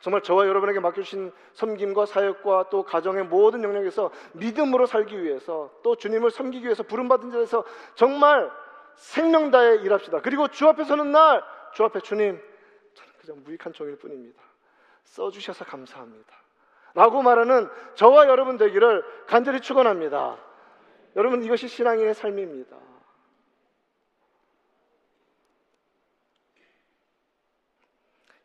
정말 0.00 0.22
저와 0.22 0.46
여러분에게 0.46 0.80
맡겨주신 0.80 1.32
섬김과 1.54 2.04
사역과 2.04 2.68
또 2.68 2.82
가정의 2.82 3.24
모든 3.24 3.64
영역에서 3.64 4.10
믿음으로 4.34 4.84
살기 4.84 5.22
위해서 5.22 5.70
또 5.82 5.96
주님을 5.96 6.30
섬기기 6.30 6.62
위해서 6.62 6.82
부름받은 6.82 7.30
자에서 7.30 7.64
정말 7.94 8.50
생명 8.96 9.50
다해 9.50 9.76
일합시다. 9.76 10.20
그리고 10.20 10.48
주 10.48 10.68
앞에 10.68 10.84
서는 10.84 11.10
날, 11.10 11.42
주 11.74 11.84
앞에 11.84 12.00
주님, 12.00 12.40
저는 12.94 13.12
그저 13.18 13.34
무익한 13.34 13.72
종일 13.72 13.98
뿐입니다. 13.98 14.42
써주셔서 15.04 15.64
감사합니다. 15.64 16.34
라고 16.94 17.22
말하는 17.22 17.68
저와 17.96 18.28
여러분 18.28 18.56
되기를 18.56 19.04
간절히 19.26 19.60
축원합니다. 19.60 20.38
여러분 21.16 21.42
이것이 21.42 21.68
신앙인의 21.68 22.14
삶입니다. 22.14 22.76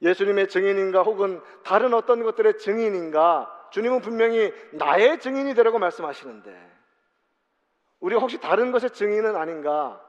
예수님의 0.02 0.48
증인인가 0.48 1.04
혹은 1.04 1.42
다른 1.64 1.94
어떤 1.94 2.24
것들의 2.24 2.58
증인인가 2.58 3.68
주님은 3.72 4.02
분명히 4.02 4.52
나의 4.72 5.20
증인이 5.20 5.54
되라고 5.54 5.78
말씀하시는데 5.78 6.80
우리가 8.00 8.22
혹시 8.22 8.40
다른 8.40 8.72
것의 8.72 8.92
증인은 8.92 9.36
아닌가를 9.36 10.00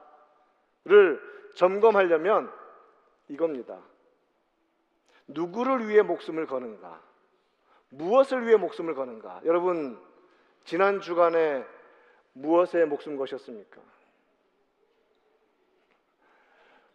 점검하려면 1.55 2.51
이겁니다. 3.27 3.81
누구를 5.27 5.87
위해 5.87 6.01
목숨을 6.01 6.47
거는가? 6.47 7.01
무엇을 7.89 8.47
위해 8.47 8.57
목숨을 8.57 8.95
거는가? 8.95 9.41
여러분 9.45 10.01
지난 10.63 11.01
주간에 11.01 11.65
무엇에 12.33 12.85
목숨 12.85 13.17
거셨습니까? 13.17 13.81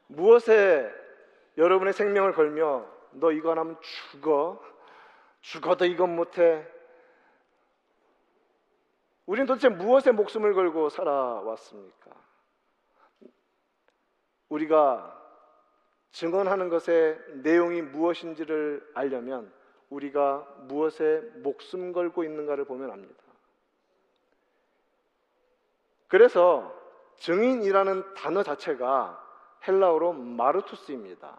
무엇에 0.09 0.93
여러분의 1.59 1.93
생명을 1.93 2.33
걸며 2.33 2.87
너 3.13 3.33
이거 3.33 3.53
안 3.53 3.59
하면 3.59 3.81
죽어. 3.81 4.61
죽어도 5.41 5.85
이건 5.85 6.15
못해. 6.15 6.67
우리는 9.27 9.47
도대체 9.47 9.69
무엇에 9.69 10.13
목숨을 10.13 10.55
걸고 10.55 10.89
살아왔습니까? 10.89 12.11
우리가 14.49 15.16
증언하는 16.17 16.71
것의 16.71 17.19
내용이 17.43 17.83
무엇인지를 17.83 18.91
알려면 18.95 19.53
우리가 19.91 20.49
무엇에 20.61 21.21
목숨 21.43 21.93
걸고 21.93 22.25
있는가를 22.25 22.65
보면 22.65 22.91
압니다. 22.91 23.23
그래서 26.09 26.75
증인이라는 27.19 28.15
단어 28.15 28.43
자체가 28.43 29.23
헬라어로 29.69 30.15
마르투스입니다. 30.15 31.39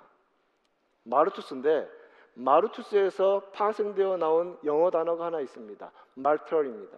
마르투스인데 1.06 1.90
마르투스에서 2.36 3.50
파생되어 3.54 4.18
나온 4.18 4.60
영어 4.64 4.92
단어가 4.92 5.26
하나 5.26 5.40
있습니다. 5.40 5.92
말트럴입니다. 6.14 6.98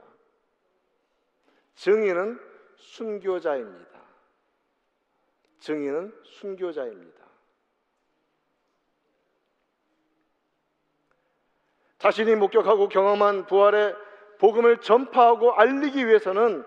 증인은 1.76 2.42
순교자입니다. 2.76 4.00
증인은 5.60 6.14
순교자입니다. 6.26 7.19
자신이 12.00 12.36
목격하고 12.36 12.88
경험한 12.90 13.46
부활의 13.46 13.96
복음을 14.40 14.78
전파하고 14.78 15.54
알리기 15.54 16.08
위해서는 16.08 16.66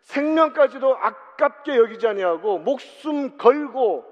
생명까지도 0.00 0.96
아깝게 0.96 1.76
여기지 1.76 2.06
아니하고 2.08 2.58
목숨 2.58 3.36
걸고 3.36 4.04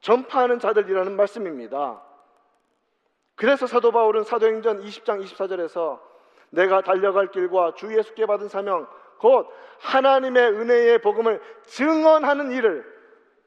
전파하는 0.00 0.58
자들이라는 0.58 1.16
말씀입니다. 1.16 2.02
그래서 3.36 3.66
사도 3.66 3.90
바울은 3.90 4.24
사도행전 4.24 4.82
20장 4.82 5.24
24절에서 5.24 6.00
내가 6.50 6.82
달려갈 6.82 7.30
길과 7.30 7.74
주 7.74 7.96
예수께 7.96 8.26
받은 8.26 8.48
사명 8.48 8.86
곧 9.18 9.48
하나님의 9.80 10.50
은혜의 10.50 10.98
복음을 11.00 11.40
증언하는 11.64 12.52
일을 12.52 12.93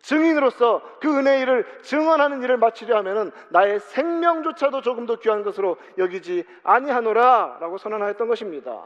증인으로서 0.01 0.99
그 0.99 1.17
은혜의 1.17 1.41
일을 1.41 1.81
증언하는 1.81 2.41
일을 2.43 2.57
마치려 2.57 2.95
하면은 2.97 3.31
나의 3.49 3.79
생명조차도 3.79 4.81
조금 4.81 5.05
더 5.05 5.17
귀한 5.17 5.43
것으로 5.43 5.77
여기지 5.97 6.45
아니하노라라고 6.63 7.77
선언하였던 7.77 8.27
것입니다. 8.27 8.85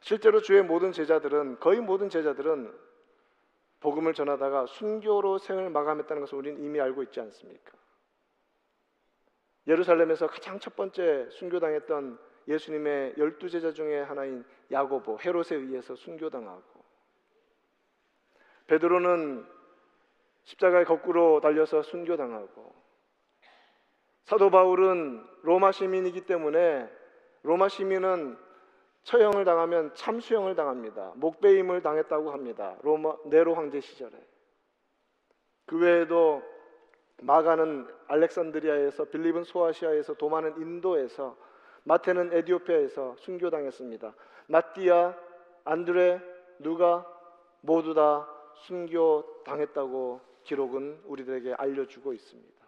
실제로 0.00 0.40
주의 0.40 0.62
모든 0.62 0.90
제자들은 0.90 1.60
거의 1.60 1.80
모든 1.80 2.08
제자들은 2.08 2.74
복음을 3.80 4.14
전하다가 4.14 4.66
순교로 4.66 5.38
생을 5.38 5.70
마감했다는 5.70 6.22
것을 6.22 6.38
우리는 6.38 6.62
이미 6.62 6.80
알고 6.80 7.02
있지 7.04 7.20
않습니까? 7.20 7.72
예루살렘에서 9.66 10.26
가장 10.26 10.58
첫 10.58 10.74
번째 10.74 11.28
순교당했던 11.30 12.18
예수님의 12.48 13.14
열두 13.18 13.50
제자 13.50 13.72
중에 13.72 14.00
하나인 14.00 14.44
야고보 14.72 15.18
헤롯에 15.20 15.54
의해서 15.54 15.94
순교당하고 15.94 16.84
베드로는 18.66 19.46
십자가에 20.44 20.84
거꾸로 20.84 21.40
달려서 21.40 21.82
순교당하고 21.82 22.74
사도 24.24 24.50
바울은 24.50 25.24
로마 25.42 25.72
시민이기 25.72 26.22
때문에 26.22 26.90
로마 27.42 27.68
시민은 27.68 28.36
처형을 29.04 29.44
당하면 29.44 29.94
참수형을 29.94 30.54
당합니다. 30.54 31.12
목배임을 31.16 31.80
당했다고 31.80 32.30
합니다. 32.30 32.76
로마 32.82 33.16
네로 33.26 33.54
황제 33.54 33.80
시절에. 33.80 34.12
그 35.64 35.78
외에도 35.78 36.42
마가는 37.22 37.88
알렉산드리아에서 38.06 39.04
빌립은 39.06 39.44
소아시아에서 39.44 40.14
도마는 40.14 40.60
인도에서 40.60 41.36
마테는 41.88 42.34
에디오피아에서 42.34 43.16
순교당했습니다. 43.18 44.12
마띠아, 44.48 45.14
안드레, 45.64 46.20
누가 46.58 47.06
모두 47.62 47.94
다 47.94 48.28
순교당했다고 48.66 50.20
기록은 50.42 51.00
우리들에게 51.06 51.54
알려주고 51.54 52.12
있습니다. 52.12 52.58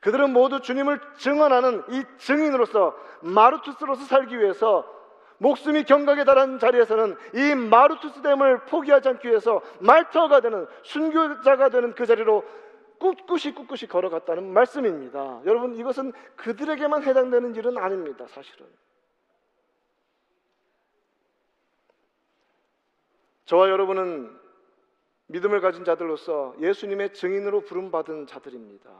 그들은 0.00 0.32
모두 0.32 0.60
주님을 0.60 1.00
증언하는 1.16 1.82
이 1.90 2.04
증인으로서 2.18 2.96
마루투스로서 3.22 4.04
살기 4.04 4.38
위해서 4.38 4.86
목숨이 5.38 5.84
경각에 5.84 6.22
달한 6.22 6.60
자리에서는 6.60 7.16
이 7.34 7.54
마루투스됨을 7.56 8.66
포기하지 8.66 9.08
않기 9.08 9.28
위해서 9.28 9.60
말터가 9.80 10.40
되는 10.40 10.68
순교자가 10.84 11.68
되는 11.68 11.94
그 11.94 12.06
자리로 12.06 12.44
꿋꿋이 12.98 13.54
꿋꿋이 13.54 13.88
걸어갔다는 13.88 14.52
말씀입니다. 14.52 15.40
여러분 15.44 15.74
이것은 15.76 16.12
그들에게만 16.36 17.02
해당되는 17.02 17.54
일은 17.54 17.78
아닙니다. 17.78 18.26
사실은 18.28 18.66
저와 23.44 23.70
여러분은 23.70 24.38
믿음을 25.28 25.60
가진 25.60 25.84
자들로서 25.84 26.54
예수님의 26.60 27.14
증인으로 27.14 27.62
부름받은 27.62 28.26
자들입니다. 28.26 28.90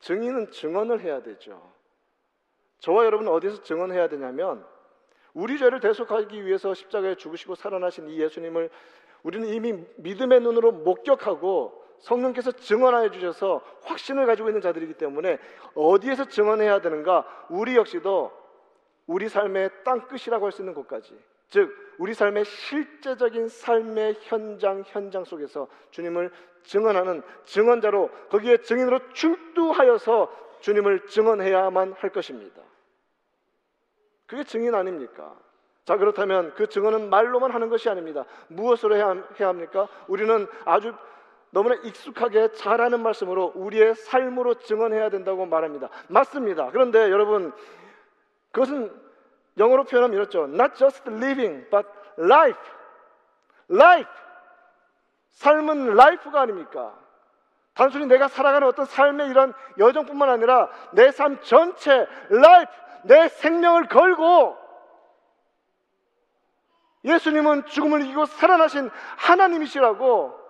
증인은 0.00 0.50
증언을 0.50 1.00
해야 1.00 1.22
되죠. 1.22 1.72
저와 2.78 3.04
여러분 3.04 3.28
어디서 3.28 3.62
증언해야 3.62 4.08
되냐면 4.08 4.66
우리 5.32 5.58
죄를 5.58 5.80
대속하기 5.80 6.44
위해서 6.46 6.74
십자가에 6.74 7.16
죽으시고 7.16 7.54
살아나신 7.54 8.08
이 8.08 8.20
예수님을 8.20 8.70
우리는 9.22 9.48
이미 9.48 9.72
믿음의 9.96 10.40
눈으로 10.40 10.72
목격하고 10.72 11.83
성령께서 12.04 12.52
증언하여 12.52 13.10
주셔서 13.10 13.62
확신을 13.84 14.26
가지고 14.26 14.48
있는 14.48 14.60
자들이기 14.60 14.94
때문에 14.94 15.38
어디에서 15.74 16.26
증언해야 16.26 16.80
되는가? 16.80 17.46
우리 17.48 17.76
역시도 17.76 18.30
우리 19.06 19.28
삶의 19.28 19.70
땅 19.84 20.06
끝이라고 20.06 20.44
할 20.44 20.52
수 20.52 20.62
있는 20.62 20.74
곳까지 20.74 21.18
즉 21.48 21.74
우리 21.98 22.14
삶의 22.14 22.44
실제적인 22.44 23.48
삶의 23.48 24.18
현장 24.20 24.82
현장 24.86 25.24
속에서 25.24 25.66
주님을 25.90 26.30
증언하는 26.64 27.22
증언자로 27.44 28.10
거기에 28.30 28.58
증인으로 28.58 29.12
출두하여서 29.12 30.44
주님을 30.60 31.06
증언해야만 31.06 31.94
할 31.94 32.10
것입니다. 32.10 32.62
그게 34.26 34.44
증인 34.44 34.74
아닙니까? 34.74 35.34
자 35.84 35.96
그렇다면 35.96 36.54
그 36.54 36.66
증언은 36.66 37.08
말로만 37.10 37.50
하는 37.50 37.68
것이 37.68 37.88
아닙니다. 37.88 38.24
무엇으로 38.48 38.96
해야, 38.96 39.10
해야 39.38 39.48
합니까? 39.48 39.88
우리는 40.08 40.46
아주 40.64 40.94
너무나 41.54 41.76
익숙하게 41.84 42.50
잘하는 42.52 43.00
말씀으로 43.00 43.52
우리의 43.54 43.94
삶으로 43.94 44.54
증언해야 44.54 45.08
된다고 45.08 45.46
말합니다. 45.46 45.88
맞습니다. 46.08 46.70
그런데 46.72 46.98
여러분 47.10 47.52
그것은 48.50 48.92
영어로 49.56 49.84
표현하면 49.84 50.16
이렇죠. 50.16 50.48
Not 50.48 50.74
just 50.74 51.08
living, 51.08 51.70
but 51.70 51.88
life. 52.18 52.60
life. 53.70 54.10
삶은 55.30 55.92
life가 55.92 56.40
아닙니까? 56.40 56.92
단순히 57.74 58.06
내가 58.06 58.26
살아가는 58.26 58.66
어떤 58.66 58.84
삶의 58.84 59.28
이런 59.28 59.54
여정뿐만 59.78 60.28
아니라 60.28 60.68
내 60.92 61.12
삶 61.12 61.40
전체 61.40 62.08
life, 62.32 62.74
내 63.04 63.28
생명을 63.28 63.86
걸고 63.86 64.56
예수님은 67.04 67.66
죽음을 67.66 68.02
이기고 68.02 68.26
살아나신 68.26 68.90
하나님이시라고 69.18 70.43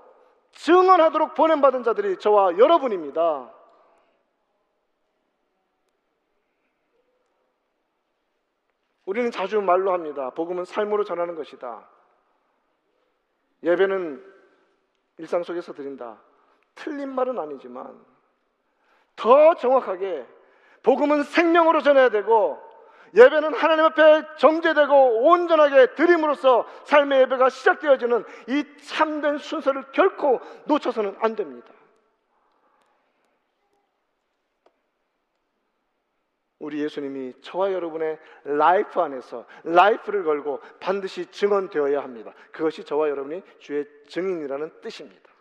증언하도록 0.55 1.35
보낸받은 1.35 1.83
자들이 1.83 2.19
저와 2.19 2.59
여러분입니다. 2.59 3.53
우리는 9.07 9.31
자주 9.31 9.61
말로 9.61 9.93
합니다. 9.93 10.31
복음은 10.31 10.65
삶으로 10.65 11.05
전하는 11.05 11.35
것이다. 11.35 11.87
예배는 13.63 14.25
일상 15.19 15.43
속에서 15.43 15.73
드린다. 15.73 16.19
틀린 16.75 17.15
말은 17.15 17.39
아니지만 17.39 18.05
더 19.17 19.55
정확하게 19.55 20.27
복음은 20.83 21.23
생명으로 21.23 21.83
전해야 21.83 22.09
되고 22.09 22.59
예배는 23.15 23.55
하나님 23.55 23.85
앞에 23.85 24.37
정제되고 24.39 25.29
온전하게 25.29 25.95
드림으로써 25.95 26.67
삶의 26.85 27.23
예배가 27.23 27.49
시작되어지는 27.49 28.25
이 28.49 28.65
참된 28.83 29.39
순서를 29.39 29.85
결코 29.93 30.41
놓쳐서는 30.67 31.17
안 31.21 31.37
됩니다. 31.37 31.69
우리 36.59 36.83
예수님이 36.83 37.35
저와 37.43 37.73
여러분의 37.73 38.19
life 38.45 38.99
안에서 38.99 39.45
life를 39.65 40.25
걸고 40.25 40.61
반드시 40.81 41.27
증언되어야 41.27 42.03
합니다. 42.03 42.33
그것이 42.53 42.85
저와 42.85 43.11
여러분이 43.11 43.43
주의 43.59 43.87
증인이라는 44.09 44.81
뜻입니다. 44.81 45.34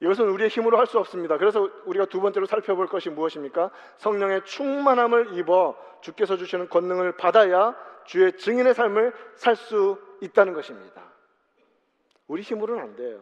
이것은 0.00 0.28
우리의 0.28 0.48
힘으로 0.48 0.78
할 0.78 0.86
수 0.86 0.98
없습니다. 0.98 1.38
그래서 1.38 1.68
우리가 1.86 2.06
두 2.06 2.20
번째로 2.20 2.46
살펴볼 2.46 2.86
것이 2.86 3.10
무엇입니까? 3.10 3.70
성령의 3.98 4.44
충만함을 4.44 5.36
입어 5.38 5.76
주께서 6.00 6.36
주시는 6.36 6.68
권능을 6.68 7.16
받아야 7.16 7.76
주의 8.04 8.32
증인의 8.36 8.74
삶을 8.74 9.12
살 9.34 9.56
수 9.56 9.98
있다는 10.20 10.52
것입니다. 10.54 11.02
우리 12.26 12.42
힘으로는 12.42 12.82
안 12.82 12.96
돼요. 12.96 13.20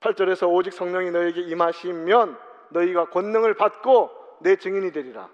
8절에서 0.00 0.48
오직 0.52 0.72
성령이 0.72 1.10
너에게 1.10 1.42
임하시면 1.42 2.38
너희가 2.70 3.10
권능을 3.10 3.54
받고 3.54 4.10
내 4.40 4.56
증인이 4.56 4.92
되리라. 4.92 5.28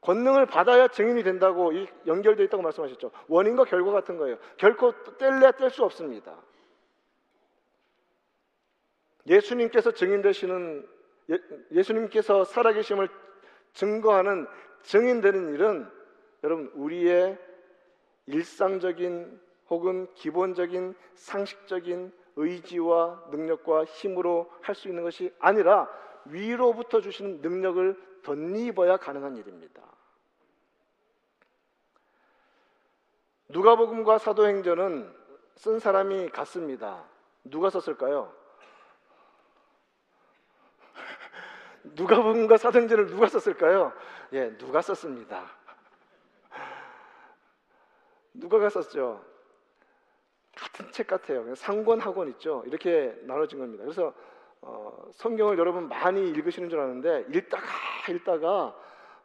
권능을 0.00 0.46
받아야 0.46 0.88
증인이 0.88 1.22
된다고 1.22 1.72
연결되어 2.06 2.44
있다고 2.46 2.62
말씀하셨죠. 2.62 3.10
원인과 3.28 3.64
결과 3.64 3.92
같은 3.92 4.18
거예요. 4.18 4.36
결코 4.56 4.92
뗄래야 5.18 5.52
뗄 5.52 5.70
수 5.70 5.84
없습니다. 5.84 6.36
예수님께서 9.26 9.92
증인되시는 9.92 10.88
예, 11.30 11.82
수님께서 11.82 12.44
살아계심을 12.44 13.08
증거하는 13.74 14.46
증인되는 14.82 15.54
일은 15.54 15.88
여러분 16.44 16.70
우리의 16.74 17.38
일상적인 18.26 19.40
혹은 19.70 20.12
기본적인 20.14 20.94
상식적인 21.14 22.12
의지와 22.36 23.24
능력과 23.30 23.84
힘으로 23.84 24.50
할 24.60 24.74
수 24.74 24.88
있는 24.88 25.02
것이 25.02 25.32
아니라 25.38 25.88
위로부터 26.26 27.00
주시는 27.00 27.40
능력을 27.40 28.20
덧입어야 28.22 28.96
가능한 28.96 29.36
일입니다. 29.36 29.82
누가복음과 33.48 34.18
사도행전은 34.18 35.12
쓴 35.56 35.78
사람이 35.78 36.30
같습니다. 36.30 37.04
누가 37.44 37.70
썼을까요? 37.70 38.32
누가복음과 41.84 42.56
사도행전을 42.56 43.06
누가 43.06 43.26
썼을까요? 43.26 43.92
예, 44.32 44.56
누가 44.56 44.80
썼습니다. 44.82 45.46
누가가 48.34 48.68
썼죠. 48.68 49.24
같은 50.56 50.90
책 50.92 51.06
같아요. 51.06 51.54
상권 51.54 52.00
학원 52.00 52.28
있죠. 52.30 52.62
이렇게 52.66 53.16
나눠진 53.22 53.58
겁니다. 53.58 53.84
그래서 53.84 54.14
어, 54.60 55.08
성경을 55.12 55.58
여러분 55.58 55.88
많이 55.88 56.28
읽으시는 56.30 56.68
줄 56.70 56.78
아는데 56.78 57.26
읽다가 57.30 57.66
읽다가 58.10 58.76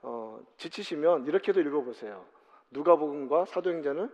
어, 0.01 0.39
지치시면 0.57 1.27
이렇게도 1.27 1.59
읽어보세요. 1.61 2.25
누가복음과 2.71 3.45
사도행전을 3.45 4.09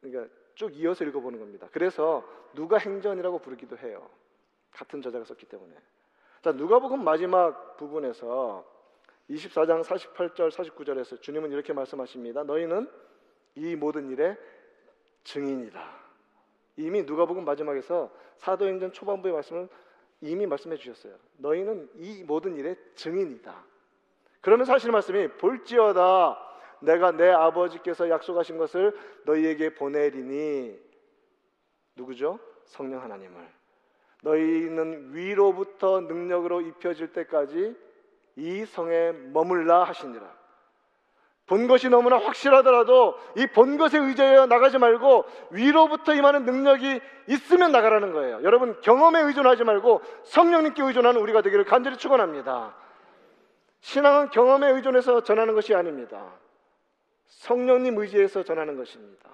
그러니까 0.00 0.34
쭉 0.54 0.74
이어서 0.76 1.04
읽어보는 1.04 1.38
겁니다. 1.38 1.68
그래서 1.72 2.26
누가행전이라고 2.54 3.40
부르기도 3.40 3.76
해요. 3.78 4.08
같은 4.70 5.02
저자가 5.02 5.24
썼기 5.24 5.46
때문에. 5.46 5.74
자, 6.44 6.52
누가복음 6.52 7.02
마지막 7.02 7.78
부분에서 7.78 8.62
24장 9.30 9.82
48절 9.82 10.50
49절에서 10.50 11.22
주님은 11.22 11.50
이렇게 11.50 11.72
말씀하십니다. 11.72 12.42
너희는 12.42 12.86
이 13.54 13.74
모든 13.74 14.10
일의 14.10 14.36
증인이다. 15.22 15.82
이미 16.76 17.02
누가복음 17.04 17.46
마지막에서 17.46 18.12
사도행전 18.36 18.92
초반부의 18.92 19.32
말씀을 19.32 19.70
이미 20.20 20.44
말씀해 20.46 20.76
주셨어요. 20.76 21.16
너희는 21.38 21.88
이 21.94 22.22
모든 22.24 22.56
일의 22.56 22.76
증인이다. 22.94 23.64
그러면서 24.42 24.74
하시는 24.74 24.92
말씀이 24.92 25.28
볼지어다 25.38 26.38
내가 26.80 27.12
내 27.12 27.30
아버지께서 27.30 28.10
약속하신 28.10 28.58
것을 28.58 28.94
너희에게 29.24 29.74
보내리니 29.74 30.78
누구죠? 31.96 32.38
성령 32.66 33.00
하나님을 33.00 33.63
너희는 34.24 35.14
위로부터 35.14 36.00
능력으로 36.00 36.62
입혀질 36.62 37.12
때까지 37.12 37.76
이 38.36 38.64
성에 38.64 39.12
머물라 39.12 39.84
하시니라. 39.84 40.44
본 41.46 41.66
것이 41.66 41.90
너무나 41.90 42.16
확실하더라도 42.18 43.18
이 43.36 43.46
본 43.48 43.76
것에 43.76 43.98
의존하여 43.98 44.46
나가지 44.46 44.78
말고 44.78 45.26
위로부터 45.50 46.14
임하는 46.14 46.46
능력이 46.46 47.00
있으면 47.28 47.70
나가라는 47.70 48.12
거예요. 48.14 48.42
여러분 48.42 48.80
경험에 48.80 49.20
의존하지 49.20 49.64
말고 49.64 50.00
성령님께 50.24 50.82
의존하는 50.82 51.20
우리가 51.20 51.42
되기를 51.42 51.64
간절히 51.66 51.98
축원합니다. 51.98 52.74
신앙은 53.80 54.30
경험에 54.30 54.70
의존해서 54.70 55.22
전하는 55.22 55.54
것이 55.54 55.74
아닙니다. 55.74 56.32
성령님 57.26 57.98
의지해서 57.98 58.42
전하는 58.42 58.78
것입니다. 58.78 59.28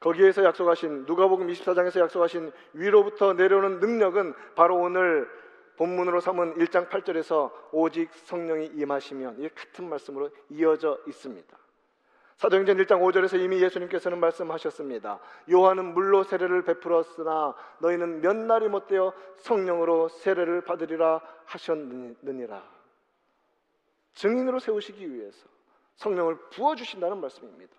거기에서 0.00 0.42
약속하신 0.44 1.04
누가복음 1.04 1.46
24장에서 1.48 2.00
약속하신 2.00 2.50
위로부터 2.72 3.34
내려오는 3.34 3.80
능력은 3.80 4.34
바로 4.54 4.76
오늘 4.76 5.28
본문으로 5.76 6.20
삼은 6.20 6.54
1장 6.56 6.88
8절에서 6.88 7.50
오직 7.72 8.10
성령이 8.12 8.66
임하시면 8.74 9.40
이 9.40 9.48
같은 9.50 9.88
말씀으로 9.88 10.30
이어져 10.50 10.98
있습니다. 11.06 11.58
사도행전 12.36 12.78
1장 12.78 13.02
5절에서 13.02 13.38
이미 13.38 13.62
예수님께서는 13.62 14.18
말씀하셨습니다. 14.18 15.20
요한은 15.50 15.92
물로 15.92 16.22
세례를 16.24 16.64
베풀었으나 16.64 17.54
너희는 17.80 18.22
몇 18.22 18.34
날이 18.34 18.68
못되어 18.68 19.12
성령으로 19.36 20.08
세례를 20.08 20.64
받으리라 20.64 21.20
하셨느니라. 21.44 22.62
증인으로 24.14 24.58
세우시기 24.58 25.12
위해서 25.12 25.46
성령을 25.96 26.38
부어 26.48 26.74
주신다는 26.74 27.20
말씀입니다. 27.20 27.76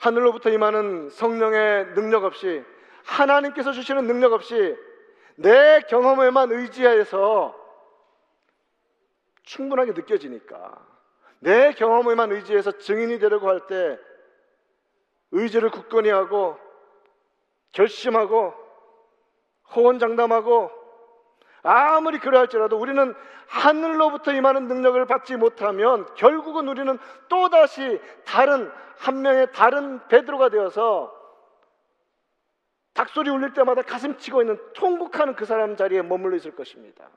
하늘로부터 0.00 0.48
임하는 0.48 1.10
성령의 1.10 1.92
능력 1.94 2.24
없이 2.24 2.64
하나님께서 3.04 3.72
주시는 3.72 4.06
능력 4.06 4.32
없이 4.32 4.76
내 5.36 5.80
경험에만 5.88 6.52
의지하여서 6.52 7.54
충분하게 9.42 9.92
느껴지니까 9.92 10.86
내 11.40 11.72
경험에만 11.72 12.32
의지해서 12.32 12.72
증인이 12.72 13.18
되려고 13.18 13.48
할 13.48 13.66
때 13.66 13.98
의지를 15.32 15.70
굳건히 15.70 16.08
하고 16.08 16.58
결심하고 17.72 18.54
호언장담하고 19.74 20.70
아무리 21.62 22.18
그러할지라도 22.18 22.78
우리는 22.78 23.14
하늘로부터 23.46 24.32
임하는 24.32 24.66
능력을 24.68 25.04
받지 25.06 25.36
못하면 25.36 26.06
결국은 26.14 26.68
우리는 26.68 26.98
또다시 27.28 28.00
다른 28.24 28.70
한 28.96 29.22
명의 29.22 29.50
다른 29.52 30.06
베드로가 30.08 30.48
되어서 30.50 31.14
닭소리 32.94 33.30
울릴 33.30 33.52
때마다 33.52 33.82
가슴 33.82 34.16
치고 34.18 34.42
있는 34.42 34.58
통곡하는 34.74 35.34
그 35.34 35.44
사람 35.44 35.76
자리에 35.76 36.02
머물러 36.02 36.36
있을 36.36 36.54
것입니다. 36.54 37.08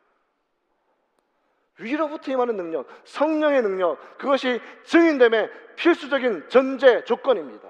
위로부터 1.80 2.32
임하는 2.32 2.56
능력, 2.56 2.88
성령의 3.04 3.62
능력, 3.64 4.18
그것이 4.18 4.62
증인됨의 4.86 5.76
필수적인 5.76 6.50
전제 6.50 7.04
조건입니다. 7.04 7.68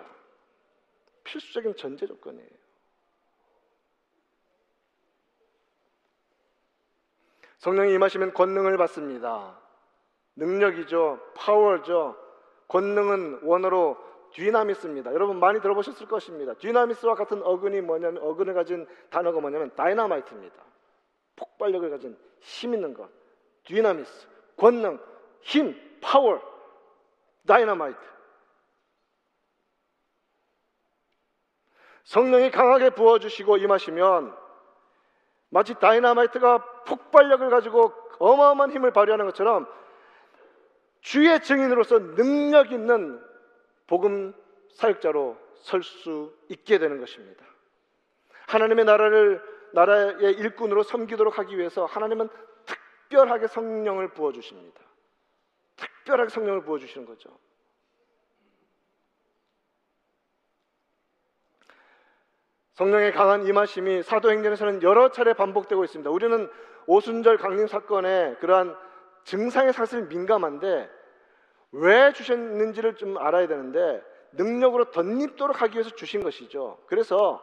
필수적인 1.23 1.75
전제 1.77 2.05
조건이에요. 2.05 2.62
성령이 7.63 7.93
임하시면 7.93 8.34
권능을 8.34 8.76
받습니다. 8.76 9.58
능력이죠. 10.36 11.17
파워죠. 11.34 12.17
권능은 12.67 13.39
원어로 13.43 13.97
뒤나미스입니다. 14.34 15.13
여러분 15.13 15.39
많이 15.39 15.62
들어보셨을 15.62 16.10
것입니다. 16.10 16.56
뒤나미스와 16.56 17.15
같은 17.15 17.41
어근이 17.41 17.80
뭐냐면 17.80 18.21
어근을 18.21 18.54
가진 18.54 18.86
단어가 19.10 19.39
뭐냐면 19.39 19.73
다이나마이트입니다. 19.78 20.56
폭발력을 21.38 21.89
가진 21.89 22.17
힘 22.41 22.73
있는 22.73 22.93
것. 22.93 23.10
뒤나미스, 23.63 24.28
권능, 24.58 24.99
힘, 25.39 25.73
파워, 26.02 26.41
다이너마이트. 27.47 27.97
성령이 32.04 32.52
강하게 32.52 32.89
부어주시고 32.89 33.56
임하시면 33.56 34.42
마치 35.53 35.75
다이너마이트가 35.75 36.83
폭발력을 36.85 37.47
가지고 37.51 37.93
어마어마한 38.17 38.71
힘을 38.71 38.91
발휘하는 38.91 39.25
것처럼 39.27 39.67
주의 41.01 41.39
증인으로서 41.39 42.15
능력 42.15 42.71
있는 42.71 43.21
복음 43.85 44.33
사역자로 44.71 45.37
설 45.57 45.83
수 45.83 46.33
있게 46.49 46.79
되는 46.79 46.99
것입니다. 46.99 47.45
하나님의 48.47 48.85
나라를 48.85 49.41
나라의 49.73 50.33
일꾼으로 50.33 50.83
섬기도록 50.83 51.37
하기 51.39 51.57
위해서 51.57 51.85
하나님은 51.85 52.29
특별하게 52.65 53.47
성령을 53.47 54.09
부어 54.09 54.31
주십니다. 54.31 54.81
특별하게 55.75 56.29
성령을 56.29 56.63
부어 56.63 56.79
주시는 56.79 57.05
거죠. 57.05 57.29
성령의 62.73 63.12
강한 63.12 63.45
임하심이 63.45 64.01
사도행전에서는 64.01 64.81
여러 64.81 65.09
차례 65.09 65.33
반복되고 65.33 65.83
있습니다. 65.83 66.09
우리는 66.09 66.49
오순절 66.88 67.38
강림 67.38 67.67
사건의 67.67 68.38
그러한 68.39 68.75
증상에 69.23 69.71
사실 69.71 70.03
민감한데 70.03 70.89
왜 71.73 72.13
주셨는지를 72.13 72.95
좀 72.95 73.17
알아야 73.17 73.47
되는데 73.47 74.01
능력으로 74.31 74.91
덧입도록 74.91 75.62
하기 75.62 75.75
위해서 75.75 75.91
주신 75.91 76.23
것이죠. 76.23 76.79
그래서 76.88 77.41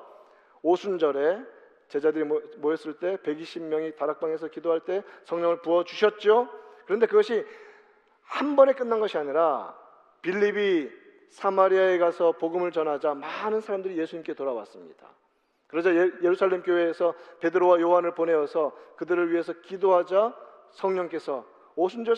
오순절에 0.63 1.41
제자들이 1.89 2.25
모였을 2.59 2.95
때 2.95 3.17
120명이 3.19 3.97
다락방에서 3.97 4.49
기도할 4.49 4.81
때 4.81 5.03
성령을 5.25 5.63
부어 5.63 5.85
주셨죠. 5.85 6.49
그런데 6.87 7.07
그것이 7.07 7.45
한 8.23 8.57
번에 8.57 8.73
끝난 8.73 9.01
것이 9.01 9.17
아니라 9.17 9.77
빌립이 10.23 10.91
사마리아에 11.31 11.99
가서 11.99 12.33
복음을 12.33 12.73
전하자 12.73 13.15
많은 13.15 13.61
사람들이 13.61 13.97
예수님께 13.99 14.35
돌아왔습니다. 14.35 15.09
그러자 15.69 15.95
예, 15.95 16.11
예루살렘 16.23 16.63
교회에서 16.63 17.15
베드로와 17.41 17.81
요한을 17.81 18.15
보내어서 18.15 18.77
그들을 18.97 19.33
위해서 19.33 19.53
기도하자 19.53 20.35
성령께서 20.71 21.47
오순절 21.77 22.17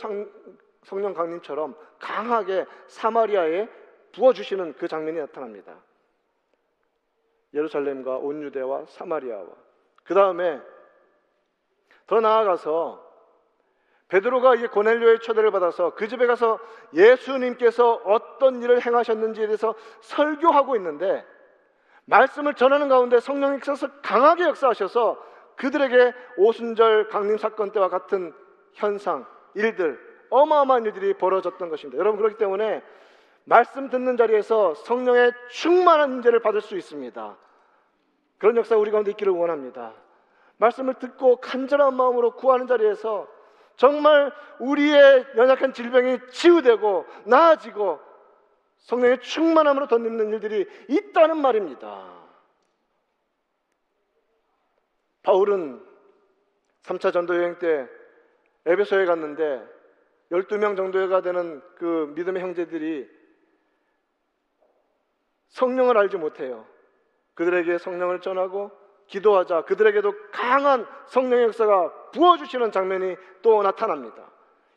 성령 0.84 1.14
강림처럼 1.14 1.76
강하게 1.98 2.64
사마리아에 2.86 3.68
부어 4.12 4.32
주시는 4.32 4.74
그 4.74 4.88
장면이 4.88 5.18
나타납니다. 5.18 5.76
예루살렘과 7.54 8.16
온 8.16 8.42
유대와 8.42 8.86
사마리아와 8.86 9.48
그 10.04 10.14
다음에 10.14 10.60
더 12.06 12.20
나아가서 12.20 13.11
베드로가 14.12 14.56
이제 14.56 14.66
고넬료의 14.66 15.20
초대를 15.20 15.50
받아서 15.52 15.94
그 15.94 16.06
집에 16.06 16.26
가서 16.26 16.58
예수님께서 16.92 18.02
어떤 18.04 18.62
일을 18.62 18.84
행하셨는지에 18.84 19.46
대해서 19.46 19.74
설교하고 20.02 20.76
있는데 20.76 21.24
말씀을 22.04 22.52
전하는 22.52 22.90
가운데 22.90 23.20
성령님께서 23.20 23.88
강하게 24.02 24.44
역사하셔서 24.44 25.18
그들에게 25.56 26.12
오순절 26.36 27.08
강림 27.08 27.38
사건 27.38 27.72
때와 27.72 27.88
같은 27.88 28.34
현상, 28.74 29.24
일들, 29.54 29.98
어마어마한 30.28 30.84
일들이 30.84 31.14
벌어졌던 31.14 31.70
것입니다. 31.70 31.98
여러분 31.98 32.18
그렇기 32.18 32.36
때문에 32.36 32.82
말씀 33.44 33.88
듣는 33.88 34.18
자리에서 34.18 34.74
성령의 34.74 35.32
충만한 35.48 36.12
인재를 36.12 36.40
받을 36.40 36.60
수 36.60 36.76
있습니다. 36.76 37.34
그런 38.36 38.58
역사 38.58 38.76
우리 38.76 38.90
가운데 38.90 39.10
있기를 39.12 39.32
원합니다. 39.32 39.94
말씀을 40.58 40.94
듣고 40.94 41.36
간절한 41.36 41.94
마음으로 41.94 42.32
구하는 42.32 42.66
자리에서 42.66 43.26
정말 43.76 44.32
우리의 44.60 45.26
연약한 45.36 45.72
질병이 45.72 46.18
치유되고 46.30 47.06
나아지고 47.26 48.00
성령의 48.78 49.20
충만함으로 49.20 49.86
덧입는 49.86 50.32
일들이 50.32 50.66
있다는 50.88 51.40
말입니다. 51.40 52.22
바울은 55.22 55.84
3차 56.82 57.12
전도 57.12 57.36
여행 57.36 57.58
때 57.58 57.88
에베소에 58.66 59.06
갔는데 59.06 59.64
12명 60.30 60.76
정도가 60.76 61.20
되는 61.20 61.62
그 61.76 62.12
믿음의 62.16 62.42
형제들이 62.42 63.08
성령을 65.48 65.98
알지 65.98 66.16
못해요. 66.16 66.66
그들에게 67.34 67.78
성령을 67.78 68.20
전하고 68.20 68.70
기도하자 69.12 69.62
그들에게도 69.62 70.14
강한 70.32 70.86
성령의 71.06 71.44
역사가 71.46 71.92
부어주시는 72.12 72.72
장면이 72.72 73.16
또 73.42 73.62
나타납니다. 73.62 74.22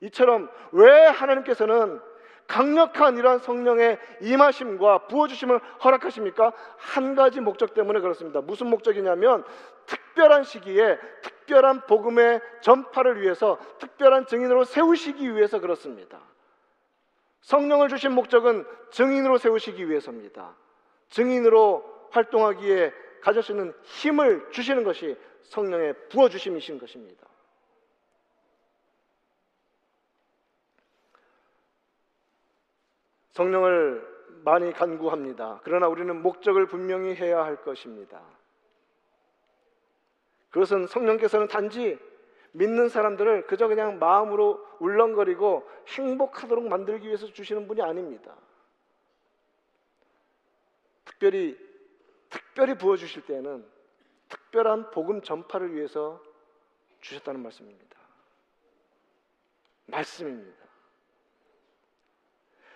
이처럼 0.02 0.50
왜 0.74 1.06
하나님께서는 1.06 2.02
강력한 2.45 3.17
이러한 3.17 3.39
성령의 3.39 3.98
임하심과 4.21 5.08
부어주심을 5.08 5.60
허락하십니까? 5.84 6.52
한 6.78 7.15
가지 7.15 7.39
목적 7.39 7.74
때문에 7.74 8.02
그렇습니다. 8.02 8.41
무슨 8.41 8.67
목적이냐면 8.67 9.43
특별한 9.86 10.43
시기에 10.43 11.00
특별한 11.24 11.88
복음의 11.88 12.41
전파를 12.62 13.21
위해서 13.21 13.58
특별한 13.80 14.28
증인으로 14.28 14.65
세우시기 14.65 15.34
위해서 15.34 15.60
그렇습니다. 15.60 16.19
성령을 17.41 17.88
주신 17.88 18.12
목적은 18.12 18.65
증인으로 18.91 19.38
세우시기 19.38 19.89
위해서입니다. 19.89 20.56
증인으로 21.10 21.84
활동하기에 22.12 22.94
가질 23.26 23.42
수 23.42 23.54
있는 23.54 23.73
힘을 23.82 24.52
주시는 24.52 24.84
것이 24.84 25.17
성령의 25.46 25.96
부어주심이신 26.10 26.78
것입니다. 26.78 27.28
성령을 33.32 34.15
많이 34.44 34.71
간구합니다. 34.71 35.62
그러나 35.63 35.88
우리는 35.88 36.21
목적을 36.21 36.67
분명히 36.67 37.15
해야 37.15 37.44
할 37.44 37.63
것입니다. 37.63 38.21
그것은 40.52 40.86
성령께서는 40.86 41.48
단지 41.48 41.98
믿는 42.52 42.90
사람들을 42.90 43.48
그저 43.48 43.67
그냥 43.67 43.98
마음으로 43.98 44.63
울렁거리고 44.80 45.67
행복하도록 45.88 46.67
만들기 46.67 47.08
위해서 47.08 47.26
주시는 47.26 47.67
분이 47.67 47.82
아닙니다. 47.82 48.36
특별히 51.06 51.65
특별히 52.56 52.77
부어 52.77 52.95
주실 52.95 53.25
때에는 53.25 53.65
특별한 54.29 54.91
복음 54.91 55.21
전파를 55.21 55.75
위해서 55.75 56.21
주셨다는 57.01 57.43
말씀입니다. 57.43 57.97
말씀입니다. 59.87 60.65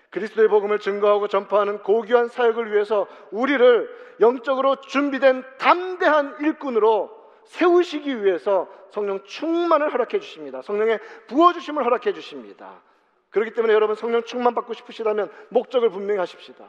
그리스도의 0.10 0.50
복음을 0.50 0.80
증거하고 0.80 1.30
전파하는 1.30 1.82
고귀한 1.84 2.28
사역을 2.28 2.74
위해서 2.74 3.08
우리를 3.32 4.18
영적으로 4.20 4.82
준비된 4.82 5.46
담대한 5.58 6.36
일꾼으로 6.42 7.18
세우시기 7.46 8.26
위해서 8.26 8.68
성령 8.92 9.24
충만을 9.24 9.94
허락해 9.94 10.20
주십니다. 10.20 10.62
성령의 10.62 11.00
부어 11.28 11.54
주심을 11.54 11.86
허락해 11.86 12.12
주십니다. 12.12 12.82
그렇기 13.30 13.54
때문에 13.54 13.74
여러분 13.74 13.96
성령 13.96 14.24
충만 14.24 14.54
받고 14.54 14.74
싶으시다면 14.74 15.32
목적을 15.50 15.90
분명히 15.90 16.20
하십시다. 16.20 16.68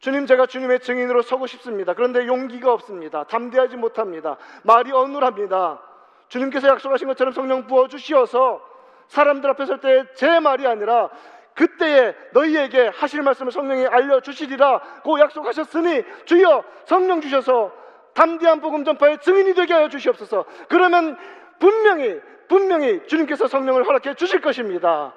주님 0.00 0.26
제가 0.26 0.46
주님의 0.46 0.80
증인으로 0.80 1.22
서고 1.22 1.46
싶습니다. 1.46 1.92
그런데 1.94 2.26
용기가 2.26 2.72
없습니다. 2.72 3.24
담대하지 3.24 3.76
못합니다. 3.76 4.36
말이 4.62 4.92
어눌합니다. 4.92 5.80
주님께서 6.28 6.68
약속하신 6.68 7.08
것처럼 7.08 7.32
성령 7.32 7.66
부어 7.66 7.88
주시어서 7.88 8.62
사람들 9.08 9.50
앞에 9.50 9.66
설 9.66 9.80
때 9.80 10.04
제 10.14 10.38
말이 10.40 10.66
아니라 10.66 11.08
그때에 11.54 12.14
너희에게 12.32 12.88
하실 12.94 13.22
말씀을 13.22 13.50
성령이 13.50 13.86
알려 13.86 14.20
주시리라 14.20 14.78
고 15.02 15.18
약속하셨으니 15.18 16.04
주여 16.26 16.62
성령 16.84 17.20
주셔서 17.20 17.72
담대한 18.14 18.60
복음 18.60 18.84
전파의 18.84 19.18
증인이 19.18 19.54
되게 19.54 19.74
하여 19.74 19.88
주시옵소서. 19.88 20.44
그러면 20.68 21.16
분명히 21.58 22.20
분명히 22.48 23.04
주님께서 23.08 23.48
성령을 23.48 23.84
허락해 23.84 24.14
주실 24.14 24.40
것입니다. 24.40 25.12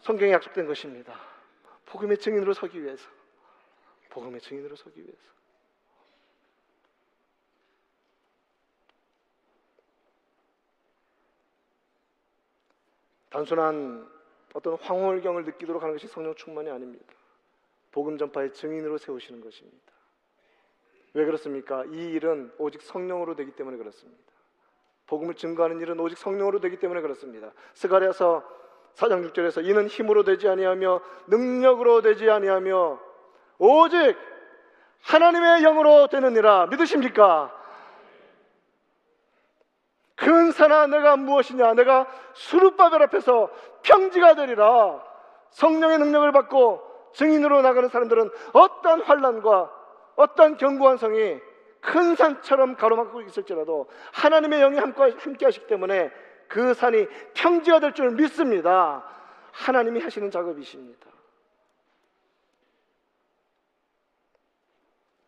성경에 0.00 0.32
약속된 0.32 0.66
것입니다. 0.66 1.14
복음의 1.86 2.18
증인으로 2.18 2.52
서기 2.52 2.82
위해서. 2.82 3.08
복음의 4.08 4.40
증인으로 4.40 4.76
서기 4.76 5.00
위해서. 5.02 5.28
단순한 13.30 14.08
어떤 14.54 14.74
황홀경을 14.74 15.44
느끼도록 15.44 15.82
하는 15.82 15.94
것이 15.94 16.06
성령 16.06 16.34
충만이 16.34 16.70
아닙니다. 16.70 17.04
복음 17.92 18.16
전파의 18.16 18.52
증인으로 18.54 18.98
세우시는 18.98 19.40
것입니다. 19.40 19.92
왜 21.14 21.24
그렇습니까? 21.24 21.84
이 21.86 22.12
일은 22.12 22.52
오직 22.58 22.82
성령으로 22.82 23.34
되기 23.34 23.52
때문에 23.52 23.76
그렇습니다. 23.76 24.22
복음을 25.06 25.34
증거하는 25.34 25.80
일은 25.80 25.98
오직 26.00 26.18
성령으로 26.18 26.60
되기 26.60 26.78
때문에 26.78 27.00
그렇습니다. 27.00 27.52
스가랴서 27.74 28.58
4장 28.94 29.30
6절에서 29.30 29.64
이는 29.64 29.86
힘으로 29.86 30.24
되지 30.24 30.48
아니하며 30.48 31.00
능력으로 31.28 32.02
되지 32.02 32.28
아니하며 32.28 33.07
오직 33.58 34.16
하나님의 35.02 35.62
영으로 35.62 36.06
되느니라 36.08 36.66
믿으십니까? 36.66 37.54
근사나 40.16 40.86
내가 40.88 41.16
무엇이냐 41.16 41.74
내가 41.74 42.06
수르바벨 42.34 43.02
앞에서 43.04 43.50
평지가 43.82 44.34
되리라 44.34 45.00
성령의 45.50 45.98
능력을 45.98 46.30
받고 46.32 46.82
증인으로 47.14 47.62
나가는 47.62 47.88
사람들은 47.88 48.30
어떠한 48.52 49.02
환란과 49.02 49.70
어떠한 50.16 50.56
견고한 50.56 50.96
성이 50.96 51.38
큰 51.80 52.16
산처럼 52.16 52.74
가로막고 52.74 53.22
있을지라도 53.22 53.88
하나님의 54.12 54.60
영이 54.60 54.78
함께 54.78 55.44
하시기 55.44 55.66
때문에 55.68 56.10
그 56.48 56.74
산이 56.74 57.06
평지가 57.34 57.78
될 57.78 57.92
줄 57.92 58.10
믿습니다. 58.10 59.04
하나님이 59.52 60.00
하시는 60.00 60.30
작업이십니다. 60.30 61.06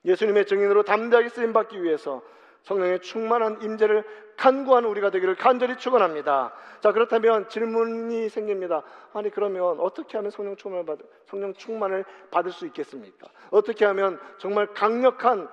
예수님의 0.04 0.46
증인으로 0.46 0.82
담대하게 0.82 1.28
쓰임 1.28 1.52
받기 1.52 1.82
위해서 1.82 2.22
성령의 2.62 3.00
충만한 3.00 3.62
임재를 3.62 4.04
간구하는 4.36 4.88
우리가 4.88 5.10
되기를 5.10 5.34
간절히 5.36 5.76
축원합니다. 5.76 6.52
자 6.80 6.92
그렇다면 6.92 7.48
질문이 7.48 8.28
생깁니다. 8.28 8.82
아니 9.12 9.30
그러면 9.30 9.78
어떻게 9.80 10.16
하면 10.16 10.30
성령 10.30 10.56
충만을 10.56 10.86
받 10.86 10.98
성령 11.26 11.52
충만을 11.54 12.04
받을 12.30 12.50
수 12.50 12.66
있겠습니까? 12.66 13.28
어떻게 13.50 13.84
하면 13.84 14.18
정말 14.38 14.66
강력한 14.72 15.48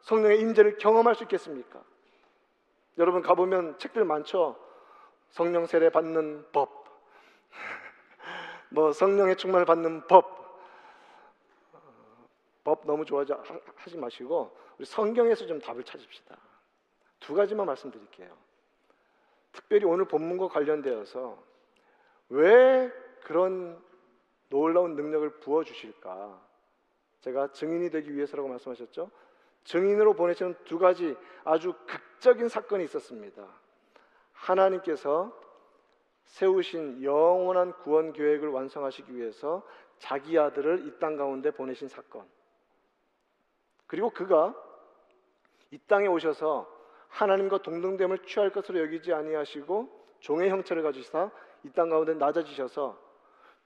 성령의 0.00 0.40
임재를 0.40 0.78
경험할 0.78 1.14
수 1.14 1.22
있겠습니까? 1.24 1.80
여러분 2.98 3.22
가보면 3.22 3.78
책들 3.78 4.04
많죠. 4.04 4.56
성령 5.30 5.66
세례 5.66 5.88
받는 5.88 6.46
법, 6.52 6.84
뭐 8.70 8.92
성령의 8.92 9.36
충만을 9.36 9.64
받는 9.64 10.06
법, 10.08 10.31
법 12.64 12.86
너무 12.86 13.04
좋아하지 13.04 13.32
하지 13.76 13.96
마시고 13.96 14.56
우리 14.78 14.84
성경에서 14.84 15.46
좀 15.46 15.60
답을 15.60 15.82
찾읍시다. 15.84 16.36
두 17.20 17.34
가지만 17.34 17.66
말씀드릴게요. 17.66 18.36
특별히 19.52 19.84
오늘 19.84 20.06
본문과 20.06 20.48
관련되어서 20.48 21.42
왜 22.30 22.90
그런 23.22 23.82
놀라운 24.48 24.96
능력을 24.96 25.28
부어 25.40 25.64
주실까? 25.64 26.40
제가 27.20 27.52
증인이 27.52 27.90
되기 27.90 28.14
위해서라고 28.14 28.48
말씀하셨죠. 28.48 29.10
증인으로 29.64 30.14
보내시는 30.14 30.56
두 30.64 30.78
가지 30.78 31.16
아주 31.44 31.74
극적인 31.86 32.48
사건이 32.48 32.84
있었습니다. 32.84 33.46
하나님께서 34.32 35.38
세우신 36.24 37.02
영원한 37.02 37.72
구원 37.78 38.12
계획을 38.12 38.48
완성하시기 38.48 39.14
위해서 39.14 39.62
자기 39.98 40.38
아들을 40.38 40.86
이 40.86 40.98
땅 40.98 41.16
가운데 41.16 41.50
보내신 41.50 41.88
사건. 41.88 42.26
그리고 43.92 44.08
그가 44.08 44.54
이 45.70 45.76
땅에 45.86 46.06
오셔서 46.06 46.66
하나님과 47.08 47.58
동등됨을 47.58 48.24
취할 48.24 48.48
것으로 48.48 48.80
여기지 48.80 49.12
아니하시고 49.12 50.14
종의 50.20 50.48
형체를 50.48 50.82
가지사 50.82 51.30
이 51.64 51.70
땅 51.72 51.90
가운데 51.90 52.14
낮아지셔서 52.14 52.98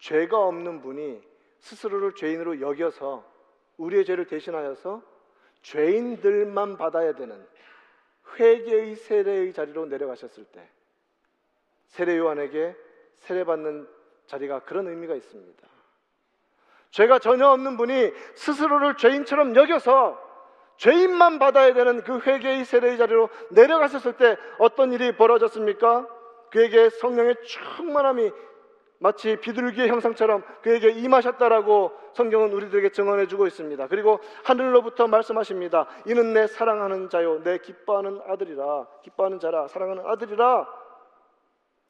죄가 0.01 0.37
없는 0.37 0.83
분이 0.83 1.23
스스로를 1.61 2.17
죄인으로 2.17 2.61
여겨서 2.61 3.25
우리의 3.77 4.05
죄를 4.05 4.27
대신하여서 4.27 5.01
죄인들만 5.63 6.77
받아야 6.77 7.15
되는 7.15 7.47
회개의 8.35 8.97
세례의 8.97 9.53
자리로 9.53 9.87
내려가셨을 9.87 10.45
때 10.47 10.69
세례 11.87 12.19
요한에게 12.19 12.75
세례받는 13.15 13.89
자리가 14.27 14.65
그런 14.65 14.89
의미가 14.89 15.15
있습니다. 15.15 15.76
죄가 16.91 17.19
전혀 17.19 17.49
없는 17.49 17.77
분이 17.77 18.13
스스로를 18.35 18.97
죄인처럼 18.97 19.55
여겨서 19.55 20.19
죄인만 20.77 21.39
받아야 21.39 21.73
되는 21.73 22.03
그 22.03 22.21
회개의 22.21 22.65
세례의 22.65 22.99
자리로 22.99 23.29
내려가셨을 23.51 24.15
때 24.15 24.37
어떤 24.59 24.93
일이 24.93 25.17
벌어졌습니까? 25.17 26.07
그에게 26.51 26.91
성령의 26.91 27.37
충만함이 27.43 28.31
마치 28.99 29.37
비둘기의 29.37 29.89
형상처럼 29.89 30.43
그에게 30.63 30.91
임하셨다라고 30.91 31.93
성경은 32.15 32.53
우리들에게 32.53 32.91
증언해 32.91 33.27
주고 33.27 33.47
있습니다. 33.47 33.89
그리고 33.89 34.21
하늘로부터 34.45 35.07
말씀하십니다. 35.07 35.87
이는 36.07 36.33
내 36.33 36.47
사랑하는 36.47 37.11
자요, 37.11 37.43
내 37.43 37.59
기뻐하는 37.59 38.21
아들이라, 38.27 38.87
기뻐하는 39.03 39.39
자라, 39.39 39.69
사랑하는 39.69 40.05
아들이라. 40.07 40.67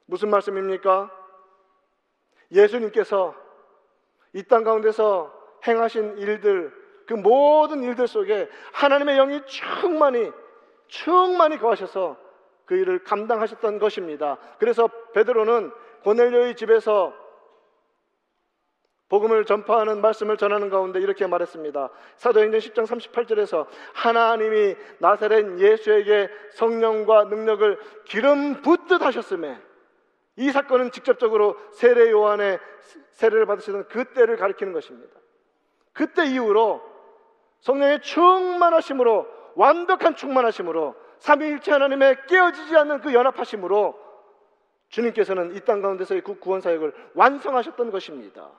무슨 0.07 0.31
말씀입니까? 0.31 1.11
예수님께서 2.51 3.35
이 4.37 4.43
땅 4.43 4.65
가운데서 4.65 5.33
행하신 5.67 6.19
일들, 6.19 6.73
그 7.07 7.15
모든 7.15 7.83
일들 7.83 8.07
속에 8.07 8.49
하나님의 8.73 9.17
영이 9.17 9.41
충만히 9.47 10.31
충만히 10.89 11.59
거하셔서 11.59 12.17
그 12.67 12.77
일을 12.77 13.03
감당하셨던 13.03 13.79
것입니다. 13.79 14.37
그래서 14.59 14.89
베드로는 15.15 15.73
고넬료의 16.05 16.55
집에서 16.57 17.15
복음을 19.09 19.45
전파하는 19.45 20.01
말씀을 20.01 20.37
전하는 20.37 20.69
가운데 20.69 21.01
이렇게 21.01 21.27
말했습니다. 21.27 21.91
사도행전 22.17 22.61
10장 22.61 22.87
38절에서 22.87 23.67
하나님이 23.95 24.75
나사렛 24.99 25.61
예수에게 25.61 26.29
성령과 26.53 27.25
능력을 27.25 27.79
기름 28.05 28.61
붓듯 28.63 29.01
하셨음에 29.01 29.61
이 30.37 30.51
사건은 30.51 30.91
직접적으로 30.91 31.57
세례 31.73 32.11
요한의 32.11 32.59
세례를 33.13 33.47
받으시던 33.47 33.89
그때를 33.89 34.37
가리키는 34.37 34.73
것입니다. 34.73 35.19
그때 35.93 36.27
이후로 36.27 36.83
성령의 37.61 38.03
충만하심으로 38.03 39.27
완벽한 39.55 40.15
충만하심으로 40.15 40.95
삼위일체 41.19 41.73
하나님의 41.73 42.27
깨어지지 42.27 42.77
않는 42.77 43.01
그 43.01 43.15
연합하심으로 43.15 43.99
주님께서는 44.91 45.57
이 45.57 45.61
땅 45.61 45.81
가운데서의 45.81 46.21
그 46.21 46.39
구원 46.39 46.61
사역을 46.61 46.93
완성하셨던 47.15 47.91
것입니다. 47.91 48.51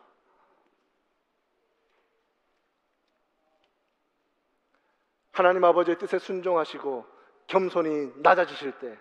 하나님 5.31 5.63
아버지의 5.63 5.99
뜻에 5.99 6.17
순종하시고 6.17 7.05
겸손히 7.45 8.11
낮아지실 8.17 8.71
때 8.79 8.97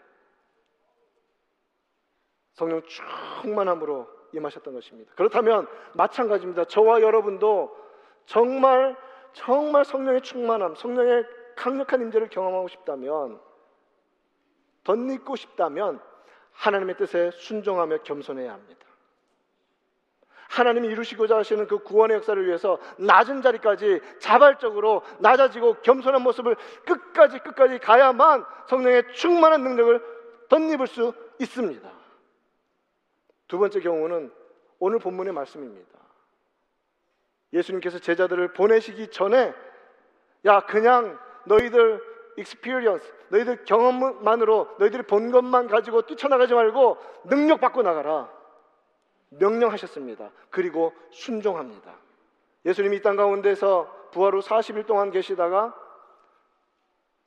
성령 2.56 2.82
충만함으로 2.82 4.08
임하셨던 4.32 4.74
것입니다. 4.74 5.12
그렇다면 5.14 5.68
마찬가지입니다. 5.94 6.64
저와 6.64 7.00
여러분도 7.02 7.76
정말 8.24 8.96
정말 9.32 9.84
성령의 9.84 10.22
충만함, 10.22 10.74
성령의 10.74 11.24
강력한 11.54 12.00
임재를 12.00 12.28
경험하고 12.28 12.68
싶다면 12.68 13.38
덧입고 14.84 15.36
싶다면 15.36 16.00
하나님의 16.52 16.96
뜻에 16.96 17.30
순종하며 17.32 17.98
겸손해야 17.98 18.52
합니다. 18.52 18.86
하나님이 20.48 20.88
이루시고자 20.88 21.36
하시는 21.36 21.66
그 21.66 21.78
구원의 21.80 22.16
역사를 22.16 22.46
위해서 22.46 22.78
낮은 22.96 23.42
자리까지 23.42 24.00
자발적으로 24.20 25.02
낮아지고 25.18 25.74
겸손한 25.82 26.22
모습을 26.22 26.56
끝까지 26.86 27.40
끝까지 27.40 27.78
가야만 27.78 28.44
성령의 28.68 29.12
충만한 29.12 29.62
능력을 29.62 30.02
덧입을 30.48 30.86
수 30.86 31.12
있습니다. 31.40 31.95
두 33.48 33.58
번째 33.58 33.80
경우는 33.80 34.32
오늘 34.78 34.98
본문의 34.98 35.32
말씀입니다. 35.32 35.98
예수님께서 37.52 37.98
제자들을 37.98 38.52
보내시기 38.52 39.08
전에 39.10 39.54
야 40.44 40.60
그냥 40.60 41.18
너희들 41.46 42.02
experience 42.38 43.10
너희들 43.28 43.64
경험만으로 43.64 44.76
너희들이 44.78 45.04
본 45.04 45.30
것만 45.30 45.68
가지고 45.68 46.02
뛰쳐나가지 46.02 46.54
말고 46.54 46.98
능력 47.24 47.60
받고 47.60 47.82
나가라 47.82 48.30
명령하셨습니다. 49.30 50.30
그리고 50.50 50.92
순종합니다. 51.10 51.94
예수님이 52.64 52.96
이 52.96 53.02
땅 53.02 53.16
가운데서 53.16 54.10
부활 54.12 54.34
후 54.34 54.40
40일 54.40 54.86
동안 54.86 55.10
계시다가 55.10 55.74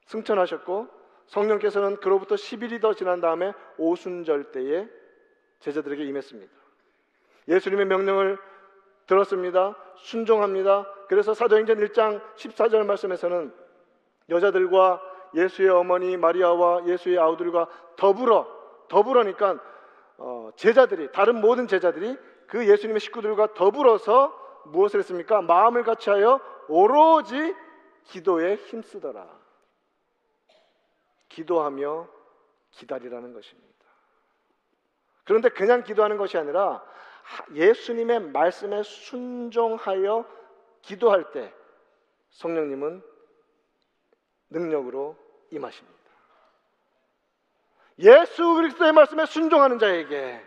승천하셨고 0.05 0.87
성령께서는 1.27 1.97
그로부터 1.97 2.35
10일이 2.35 2.81
더 2.81 2.93
지난 2.93 3.21
다음에 3.21 3.53
오순절 3.77 4.51
때에 4.51 4.87
제자들에게 5.59 6.03
임했습니다. 6.05 6.51
예수님의 7.47 7.85
명령을 7.85 8.37
들었습니다. 9.07 9.75
순종합니다. 9.97 10.87
그래서 11.07 11.33
사도행전 11.33 11.77
1장 11.79 12.21
14절 12.35 12.85
말씀에서는 12.85 13.53
여자들과 14.29 15.01
예수의 15.35 15.69
어머니 15.69 16.15
마리아와 16.17 16.85
예수의 16.87 17.17
아우들과 17.17 17.67
더불어 17.95 18.47
더불어니까 18.87 19.59
어, 20.17 20.51
제자들이 20.55 21.11
다른 21.11 21.39
모든 21.39 21.67
제자들이 21.67 22.17
그 22.47 22.67
예수님의 22.67 22.99
식구들과 22.99 23.53
더불어서 23.53 24.35
무엇을 24.65 24.99
했습니까? 24.99 25.41
마음을 25.41 25.83
같이하여 25.83 26.39
오로지 26.67 27.55
기도에 28.05 28.55
힘쓰더라. 28.55 29.27
기도하며 31.29 32.07
기다리라는 32.71 33.33
것입니다. 33.33 33.68
그런데 35.29 35.49
그냥 35.49 35.83
기도하는 35.83 36.17
것이 36.17 36.39
아니라 36.39 36.83
예수님의 37.53 38.31
말씀에 38.31 38.81
순종하여 38.81 40.25
기도할 40.81 41.29
때 41.31 41.53
성령님은 42.31 43.03
능력으로 44.49 45.15
임하십니다. 45.51 45.99
예수 47.99 48.55
그리스도의 48.55 48.91
말씀에 48.91 49.27
순종하는 49.27 49.77
자에게 49.77 50.43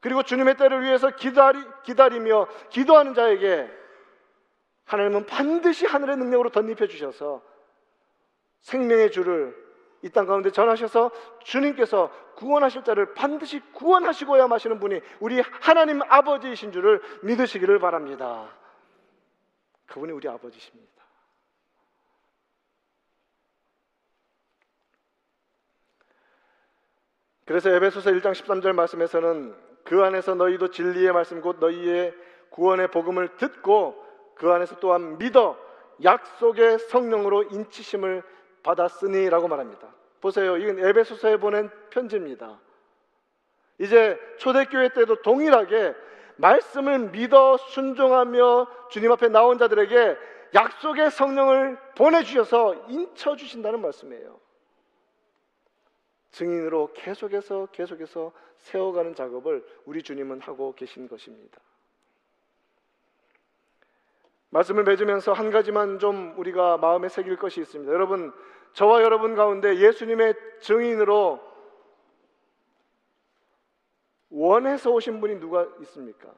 그리고 0.00 0.22
주님의 0.22 0.58
때를 0.58 0.82
위해서 0.82 1.08
기다리, 1.16 1.58
기다리며 1.84 2.48
기도하는 2.68 3.14
자에게 3.14 3.70
하나님은 4.84 5.24
반드시 5.24 5.86
하늘의 5.86 6.18
능력으로 6.18 6.50
덧입혀 6.50 6.88
주셔서 6.88 7.42
생명의 8.60 9.12
주를 9.12 9.56
이 10.02 10.10
땅 10.10 10.26
가운데 10.26 10.50
전하셔서 10.50 11.10
주님께서 11.44 12.10
구원하실 12.34 12.82
자를 12.82 13.14
반드시 13.14 13.60
구원하시고야 13.72 14.48
마시는 14.48 14.80
분이 14.80 15.00
우리 15.20 15.40
하나님 15.40 16.02
아버지이신 16.02 16.72
줄을 16.72 17.00
믿으시기를 17.22 17.78
바랍니다. 17.78 18.48
그분이 19.86 20.12
우리 20.12 20.28
아버지십니다. 20.28 20.90
그래서 27.44 27.70
에베소서 27.70 28.10
1장 28.10 28.32
13절 28.32 28.72
말씀에서는 28.72 29.54
그 29.84 30.02
안에서 30.02 30.34
너희도 30.34 30.70
진리의 30.70 31.12
말씀 31.12 31.40
곧 31.40 31.58
너희의 31.58 32.14
구원의 32.50 32.90
복음을 32.90 33.36
듣고 33.36 34.02
그 34.36 34.50
안에서 34.50 34.78
또한 34.80 35.18
믿어 35.18 35.58
약속의 36.02 36.78
성령으로 36.78 37.44
인치심을 37.44 38.22
받았으니라고 38.62 39.48
말합니다. 39.48 39.88
보세요. 40.20 40.56
이건 40.56 40.78
에베소서에 40.78 41.38
보낸 41.38 41.70
편지입니다. 41.90 42.60
이제 43.78 44.18
초대교회 44.38 44.90
때도 44.90 45.22
동일하게 45.22 45.94
말씀을 46.36 47.10
믿어 47.10 47.56
순종하며 47.56 48.88
주님 48.90 49.10
앞에 49.12 49.28
나온 49.28 49.58
자들에게 49.58 50.16
약속의 50.54 51.10
성령을 51.10 51.78
보내주셔서 51.96 52.86
인쳐 52.88 53.36
주신다는 53.36 53.80
말씀이에요. 53.80 54.38
증인으로 56.30 56.92
계속해서 56.94 57.66
계속해서 57.72 58.32
세워가는 58.58 59.14
작업을 59.14 59.64
우리 59.84 60.02
주님은 60.02 60.40
하고 60.40 60.74
계신 60.74 61.08
것입니다. 61.08 61.60
말씀을 64.52 64.84
맺으면서 64.84 65.32
한 65.32 65.50
가지만 65.50 65.98
좀 65.98 66.34
우리가 66.38 66.76
마음에 66.76 67.08
새길 67.08 67.36
것이 67.36 67.62
있습니다. 67.62 67.90
여러분, 67.90 68.32
저와 68.74 69.02
여러분 69.02 69.34
가운데 69.34 69.78
예수님의 69.78 70.34
증인으로 70.60 71.40
원해서 74.28 74.90
오신 74.90 75.20
분이 75.20 75.40
누가 75.40 75.66
있습니까? 75.80 76.32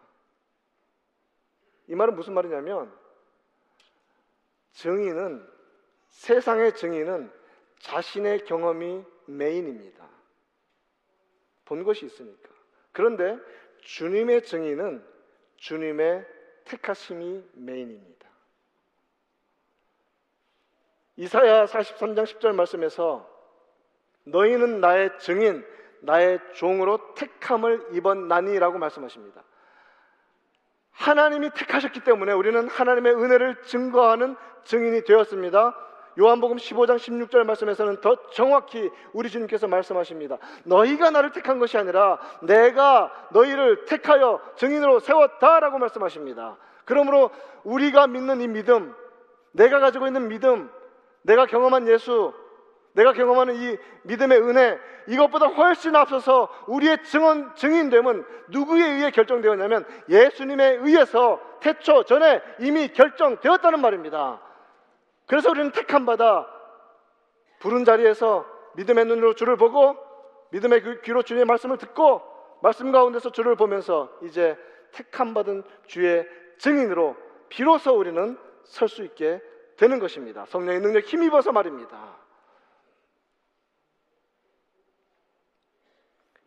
이 1.89 1.95
말은 1.97 2.15
무슨 2.15 2.35
말이냐면 2.35 2.93
증인은 4.73 5.47
세상의 6.09 6.77
증인은 6.77 7.33
자신의 7.81 8.45
경험이 8.45 9.05
메인입니다. 9.27 10.09
본 11.65 11.83
것이 11.83 12.07
있으니까. 12.07 12.49
그런데 12.93 13.39
주님의 13.83 14.45
증인은 14.45 15.05
주님의 15.57 16.34
택하심이 16.65 17.45
메인입니다. 17.55 18.29
이사야 21.17 21.67
43장 21.67 22.25
10절 22.25 22.55
말씀에서 22.55 23.29
너희는 24.25 24.81
나의 24.81 25.19
증인, 25.19 25.65
나의 26.01 26.41
종으로 26.55 27.15
택함을 27.15 27.89
입었나니라고 27.93 28.79
말씀하십니다. 28.79 29.45
하나님이 30.91 31.51
택하셨기 31.51 32.01
때문에 32.01 32.33
우리는 32.33 32.69
하나님의 32.69 33.15
은혜를 33.15 33.63
증거하는 33.63 34.37
증인이 34.65 35.05
되었습니다. 35.05 35.77
요한복음 36.19 36.57
15장 36.57 36.97
16절 36.97 37.45
말씀에서는 37.45 38.01
더 38.01 38.17
정확히 38.31 38.91
우리 39.13 39.31
주님께서 39.31 39.67
말씀하십니다. 39.67 40.39
너희가 40.65 41.11
나를 41.11 41.33
택한 41.33 41.59
것이 41.59 41.77
아니라 41.77 42.19
내가 42.43 43.11
너희를 43.33 43.85
택하여 43.87 44.41
증인으로 44.57 45.01
세웠다라고 45.01 45.79
말씀하십니다. 45.79 46.57
그러므로 46.85 47.31
우리가 47.65 48.07
믿는 48.07 48.41
이 48.41 48.49
믿음, 48.49 48.95
내가 49.53 49.81
가지고 49.81 50.07
있는 50.07 50.29
믿음, 50.29 50.71
내가 51.23 51.47
경험한 51.47 51.89
예수, 51.89 52.33
내가 52.93 53.13
경험하는 53.13 53.57
이 53.57 53.77
믿음의 54.03 54.41
은혜, 54.41 54.79
이것보다 55.09 55.47
훨씬 55.47 55.95
앞서서 55.97 56.49
우리의 56.67 57.03
증언, 57.05 57.55
증인됨은 57.57 58.25
누구에 58.49 58.85
의해 58.85 59.11
결정되었냐면 59.11 59.85
예수님에 60.09 60.79
의해서 60.81 61.41
태초 61.61 62.05
전에 62.05 62.41
이미 62.61 62.89
결정되었다는 62.89 63.81
말입니다. 63.81 64.41
그래서 65.27 65.51
우리는 65.51 65.73
택함 65.73 66.07
받아 66.07 66.47
부른 67.61 67.85
자리에서 67.85 68.47
믿음의 68.77 69.07
눈으로 69.07 69.35
주를 69.35 69.57
보고 69.57 69.97
믿음의 70.51 70.83
그 70.83 71.01
귀로 71.03 71.23
주의 71.23 71.45
말씀을 71.45 71.79
듣고 71.79 72.23
말씀 72.63 72.93
가운데서 72.93 73.31
주를 73.31 73.57
보면서 73.57 74.11
이제 74.23 74.57
택함 74.93 75.35
받은 75.35 75.65
주의 75.87 76.27
증인으로 76.59 77.17
비로소 77.49 77.97
우리는 77.97 78.39
설 78.65 78.89
수 78.89 79.03
있게 79.05 79.43
되는 79.77 79.99
것입니다. 79.99 80.47
성령의 80.47 80.81
능력 80.81 81.05
힘입어서 81.05 81.53
말입니다. 81.53 82.17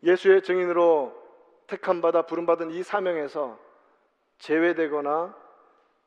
예수의 0.03 0.41
증인으로 0.43 1.13
택함 1.67 2.01
받아 2.01 2.21
부름 2.23 2.45
받은 2.45 2.71
이 2.71 2.84
사명에서 2.84 3.59
제외되거나 4.39 5.36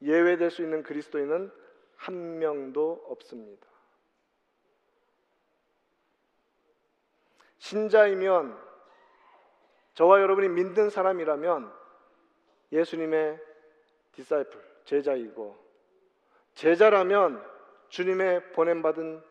예외될 0.02 0.50
수 0.50 0.62
있는 0.62 0.82
그리스도인은 0.82 1.52
한 2.01 2.38
명도 2.38 3.05
없습니다. 3.09 3.66
신자이면 7.59 8.59
저와 9.92 10.22
여러분이 10.22 10.48
믿는 10.48 10.88
사람이라면 10.88 11.70
예수님의 12.72 13.38
디사이플, 14.12 14.61
제자이고 14.86 15.59
제자라면 16.55 17.46
주님의 17.90 18.53
보냄받은 18.53 19.22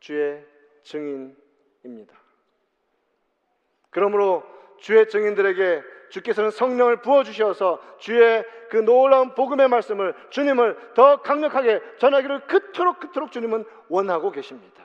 주의 0.00 0.46
증인입니다. 0.82 2.18
그러므로 3.90 4.42
주의 4.78 5.06
증인들에게 5.08 5.82
주께서는 6.14 6.52
성령을 6.52 6.98
부어주셔서 7.02 7.80
주의 7.98 8.44
그 8.70 8.76
놀라운 8.76 9.34
복음의 9.34 9.68
말씀을 9.68 10.14
주님을 10.30 10.92
더 10.94 11.22
강력하게 11.22 11.82
전하기를 11.98 12.46
그토록 12.46 13.00
그토록 13.00 13.32
주님은 13.32 13.64
원하고 13.88 14.30
계십니다. 14.30 14.84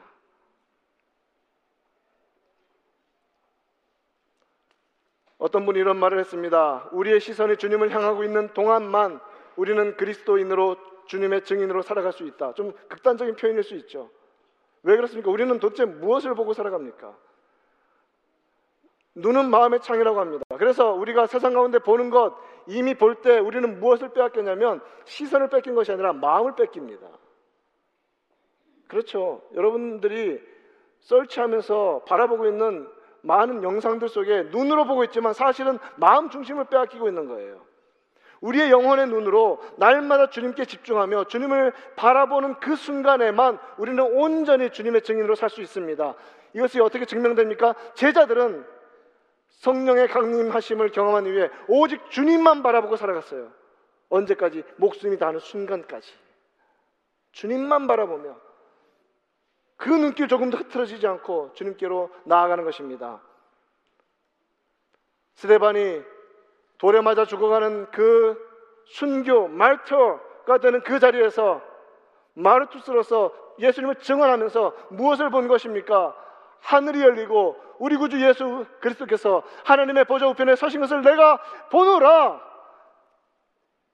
어떤 5.38 5.66
분이 5.66 5.80
이런 5.80 5.98
말을 5.98 6.20
했습니다. 6.20 6.90
우리의 6.92 7.20
시선이 7.20 7.58
주님을 7.58 7.92
향하고 7.92 8.24
있는 8.24 8.52
동안만 8.56 9.20
우리는 9.56 9.96
그리스도인으로 9.98 10.78
주님의 11.06 11.44
증인으로 11.44 11.84
살아갈 11.84 12.12
수 12.12 12.26
있다. 12.26 12.54
좀 12.56 12.74
극단적인 12.88 13.36
표현일 13.36 13.64
수 13.64 13.76
있죠. 13.76 14.10
왜 14.82 14.96
그렇습니까? 14.96 15.30
우리는 15.30 15.60
도대체 15.60 15.86
무엇을 15.86 16.34
보고 16.34 16.54
살아갑니까? 16.54 17.16
눈은 19.20 19.50
마음의 19.50 19.82
창이라고 19.82 20.20
합니다. 20.20 20.44
그래서 20.58 20.92
우리가 20.94 21.28
세상 21.28 21.54
가운데 21.54 21.80
보는 21.80 22.10
것 22.10 22.36
이미 22.68 22.94
볼 22.94 23.16
때 23.22 23.40
우리는 23.40 23.80
무엇을 23.80 24.10
빼앗겼냐면 24.14 24.82
시선을 25.06 25.50
뺏긴 25.50 25.76
것이 25.76 25.92
아니라 25.92 26.14
마음을 26.14 26.56
뺏깁니다. 26.56 27.08
그렇죠. 28.88 29.42
여러분들이 29.56 30.42
설치하면서 31.02 32.04
바라보고 32.08 32.48
있는 32.48 32.88
많은 33.22 33.64
영상들 33.64 34.08
속에 34.08 34.44
눈으로 34.52 34.86
보고 34.86 35.04
있지만 35.04 35.34
사실은 35.34 35.78
마음 35.98 36.30
중심을 36.30 36.66
빼앗기고 36.66 37.08
있는 37.08 37.28
거예요. 37.28 37.62
우리의 38.42 38.72
영혼의 38.72 39.08
눈으로 39.08 39.60
날마다 39.78 40.30
주님께 40.30 40.64
집중하며 40.66 41.26
주님을 41.26 41.74
바라보는 41.98 42.56
그 42.62 42.76
순간에만 42.76 43.60
우리는 43.78 44.02
온전히 44.02 44.70
주님의 44.70 45.02
증인으로 45.02 45.36
살 45.36 45.50
수 45.50 45.62
있습니다. 45.62 46.14
이것이 46.54 46.80
어떻게 46.80 47.06
증명됩니까? 47.06 47.76
제자들은 47.96 48.66
성령의 49.60 50.08
강림하심을 50.08 50.92
경험한 50.92 51.26
이후에 51.28 51.50
오직 51.68 52.10
주님만 52.10 52.64
바라보고 52.64 52.96
살아갔어요. 52.96 53.52
언제까지? 54.10 54.64
목숨이 54.78 55.18
닿는 55.18 55.40
순간까지. 55.40 56.14
주님만 57.32 57.88
바라보며 57.88 58.36
그 59.76 59.90
눈길 59.90 60.28
조금도 60.28 60.58
흐트러지지 60.58 61.06
않고 61.08 61.54
주님께로 61.54 62.10
나아가는 62.26 62.64
것입니다. 62.64 63.22
스데반이 65.36 66.04
돌에 66.78 67.02
맞아 67.02 67.26
죽어가는 67.26 67.92
그 67.92 68.38
순교 68.88 69.50
말터가 69.50 70.58
되는 70.60 70.82
그 70.84 71.00
자리에서 71.00 71.62
마르투스로서 72.34 73.34
예수님을 73.60 73.96
증언하면서 73.96 74.76
무엇을 74.90 75.30
본 75.30 75.48
것입니까? 75.48 76.16
하늘이 76.62 77.02
열리고 77.02 77.58
우리 77.80 77.96
구주 77.96 78.22
예수 78.22 78.66
그리스도께서 78.82 79.44
하나님의 79.64 80.06
보좌 80.06 80.28
우편에 80.28 80.56
서신 80.56 80.82
것을 80.82 81.02
내가 81.02 81.38
보노라. 81.72 82.50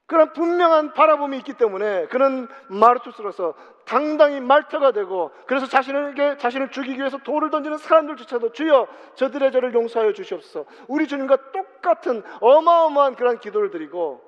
그런 0.07 0.33
분명한 0.33 0.93
바라봄이 0.93 1.37
있기 1.37 1.53
때문에 1.53 2.07
그는 2.07 2.47
마르투스로서 2.67 3.55
당당히 3.85 4.39
말터가 4.39 4.91
되고 4.91 5.31
그래서 5.47 5.65
자신에게 5.65 6.37
자신을 6.37 6.69
죽이기 6.69 6.99
위해서 6.99 7.17
돌을 7.17 7.49
던지는 7.49 7.77
사람들조차도 7.77 8.51
주여 8.51 8.87
저들의 9.15 9.51
죄를 9.51 9.73
용서하여 9.73 10.13
주시옵소서. 10.13 10.65
우리 10.87 11.07
주님과 11.07 11.51
똑같은 11.51 12.21
어마어마한 12.39 13.15
그런 13.15 13.39
기도를 13.39 13.71
드리고 13.71 14.21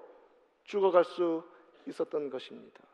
죽어갈 0.64 1.04
수 1.04 1.44
있었던 1.86 2.30
것입니다. 2.32 2.87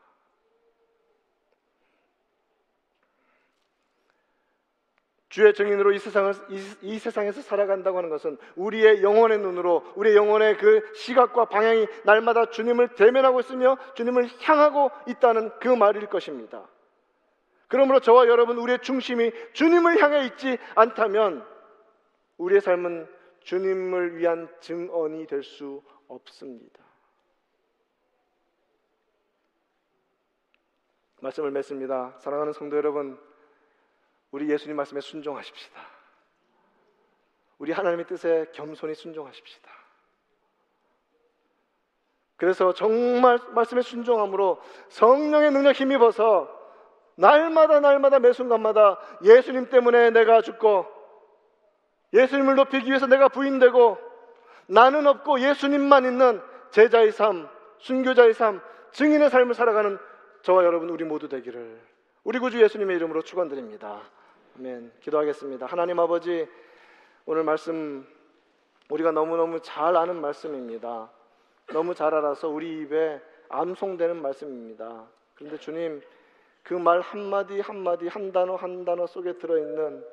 주의 5.34 5.52
증인으로 5.52 5.90
이 5.90 5.98
세상을 5.98 6.32
이, 6.50 6.62
이, 6.82 6.96
세상에서 6.96 7.42
살아간다고 7.42 7.98
하는 7.98 8.08
것은 8.08 8.38
우리의 8.54 9.02
영혼의 9.02 9.38
눈으로 9.38 9.82
우리의 9.96 10.14
영혼의 10.14 10.56
그 10.58 10.80
시각과 10.94 11.46
방향이 11.46 11.88
날마다 12.04 12.50
주님을 12.50 12.94
대면하고 12.94 13.40
있으며 13.40 13.76
주님을 13.96 14.28
향하고 14.40 14.92
있다는 15.08 15.50
그 15.58 15.66
말일 15.66 16.06
것입니다. 16.06 16.68
그러므로 17.66 17.98
저와 17.98 18.28
여러분 18.28 18.58
우리의 18.58 18.78
중심이 18.82 19.32
주님을 19.54 20.00
향해 20.00 20.24
있지 20.26 20.56
않다면 20.76 21.44
우리의 22.36 22.60
삶은 22.60 23.08
주님을 23.40 24.16
위한 24.16 24.48
증언이 24.60 25.26
될 25.26 25.42
수 25.42 25.82
없습니다. 26.06 26.84
말씀을 31.20 31.50
맺습니다. 31.50 32.14
사랑하는 32.20 32.52
성도 32.52 32.76
여러분, 32.76 33.18
우리 34.34 34.50
예수님 34.50 34.74
말씀에 34.74 35.00
순종하십시다. 35.00 35.80
우리 37.58 37.70
하나님의 37.70 38.04
뜻에 38.08 38.46
겸손히 38.52 38.92
순종하십시다. 38.96 39.70
그래서 42.36 42.74
정말 42.74 43.38
말씀에 43.50 43.82
순종함으로 43.82 44.60
성령의 44.88 45.52
능력 45.52 45.76
힘입어서 45.76 46.50
날마다 47.14 47.78
날마다 47.78 48.18
매 48.18 48.32
순간마다 48.32 48.98
예수님 49.22 49.70
때문에 49.70 50.10
내가 50.10 50.42
죽고 50.42 50.84
예수님을 52.12 52.56
높이기 52.56 52.88
위해서 52.88 53.06
내가 53.06 53.28
부인되고 53.28 53.98
나는 54.66 55.06
없고 55.06 55.38
예수님만 55.42 56.06
있는 56.06 56.42
제자의 56.72 57.12
삶, 57.12 57.48
순교자의 57.78 58.34
삶, 58.34 58.60
증인의 58.90 59.30
삶을 59.30 59.54
살아가는 59.54 59.96
저와 60.42 60.64
여러분 60.64 60.90
우리 60.90 61.04
모두 61.04 61.28
되기를 61.28 61.80
우리 62.24 62.40
구주 62.40 62.60
예수님의 62.60 62.96
이름으로 62.96 63.22
축원드립니다. 63.22 64.02
아멘. 64.56 64.92
기도하겠습니다. 65.00 65.66
하나님 65.66 65.98
아버지, 65.98 66.48
오늘 67.26 67.42
말씀 67.42 68.06
우리가 68.88 69.10
너무너무 69.10 69.60
잘 69.60 69.96
아는 69.96 70.20
말씀입니다. 70.20 71.10
너무 71.72 71.94
잘 71.94 72.14
알아서 72.14 72.48
우리 72.48 72.82
입에 72.82 73.20
암송되는 73.48 74.20
말씀입니다. 74.22 75.06
그런데 75.34 75.58
주님, 75.58 76.00
그 76.62 76.74
말 76.74 77.00
한마디 77.00 77.60
한마디 77.60 78.06
한 78.06 78.30
단어 78.32 78.54
한 78.54 78.84
단어 78.84 79.06
속에 79.06 79.38
들어있는 79.38 80.04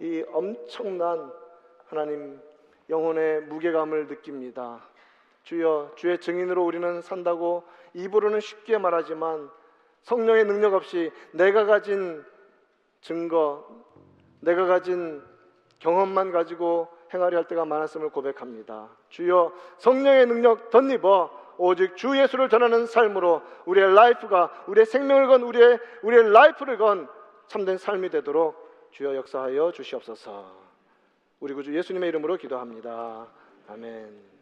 이 0.00 0.24
엄청난 0.28 1.32
하나님 1.86 2.40
영혼의 2.88 3.42
무게감을 3.42 4.06
느낍니다. 4.06 4.80
주여, 5.42 5.92
주의 5.96 6.18
증인으로 6.18 6.64
우리는 6.64 7.02
산다고 7.02 7.64
입으로는 7.94 8.40
쉽게 8.40 8.78
말하지만 8.78 9.50
성령의 10.02 10.44
능력 10.44 10.74
없이 10.74 11.10
내가 11.32 11.64
가진 11.64 12.24
증거, 13.00 13.66
내가 14.40 14.66
가진 14.66 15.22
경험만 15.78 16.32
가지고 16.32 16.88
행하려 17.12 17.38
할 17.38 17.48
때가 17.48 17.64
많았음을 17.64 18.10
고백합니다. 18.10 18.88
주여 19.08 19.52
성령의 19.78 20.26
능력 20.26 20.70
덧입어 20.70 21.30
오직 21.58 21.96
주 21.96 22.16
예수를 22.16 22.48
전하는 22.48 22.86
삶으로 22.86 23.42
우리의 23.66 23.94
life가 23.94 24.64
우리의 24.68 24.86
생명을 24.86 25.26
건 25.26 25.42
우리의 25.42 25.78
우리의 26.02 26.32
life를 26.32 26.78
건 26.78 27.08
참된 27.46 27.78
삶이 27.78 28.10
되도록 28.10 28.88
주여 28.92 29.16
역사하여 29.16 29.72
주시옵소서. 29.72 30.68
우리 31.40 31.54
구주 31.54 31.74
예수님의 31.74 32.08
이름으로 32.10 32.36
기도합니다. 32.36 33.26
아멘. 33.68 34.37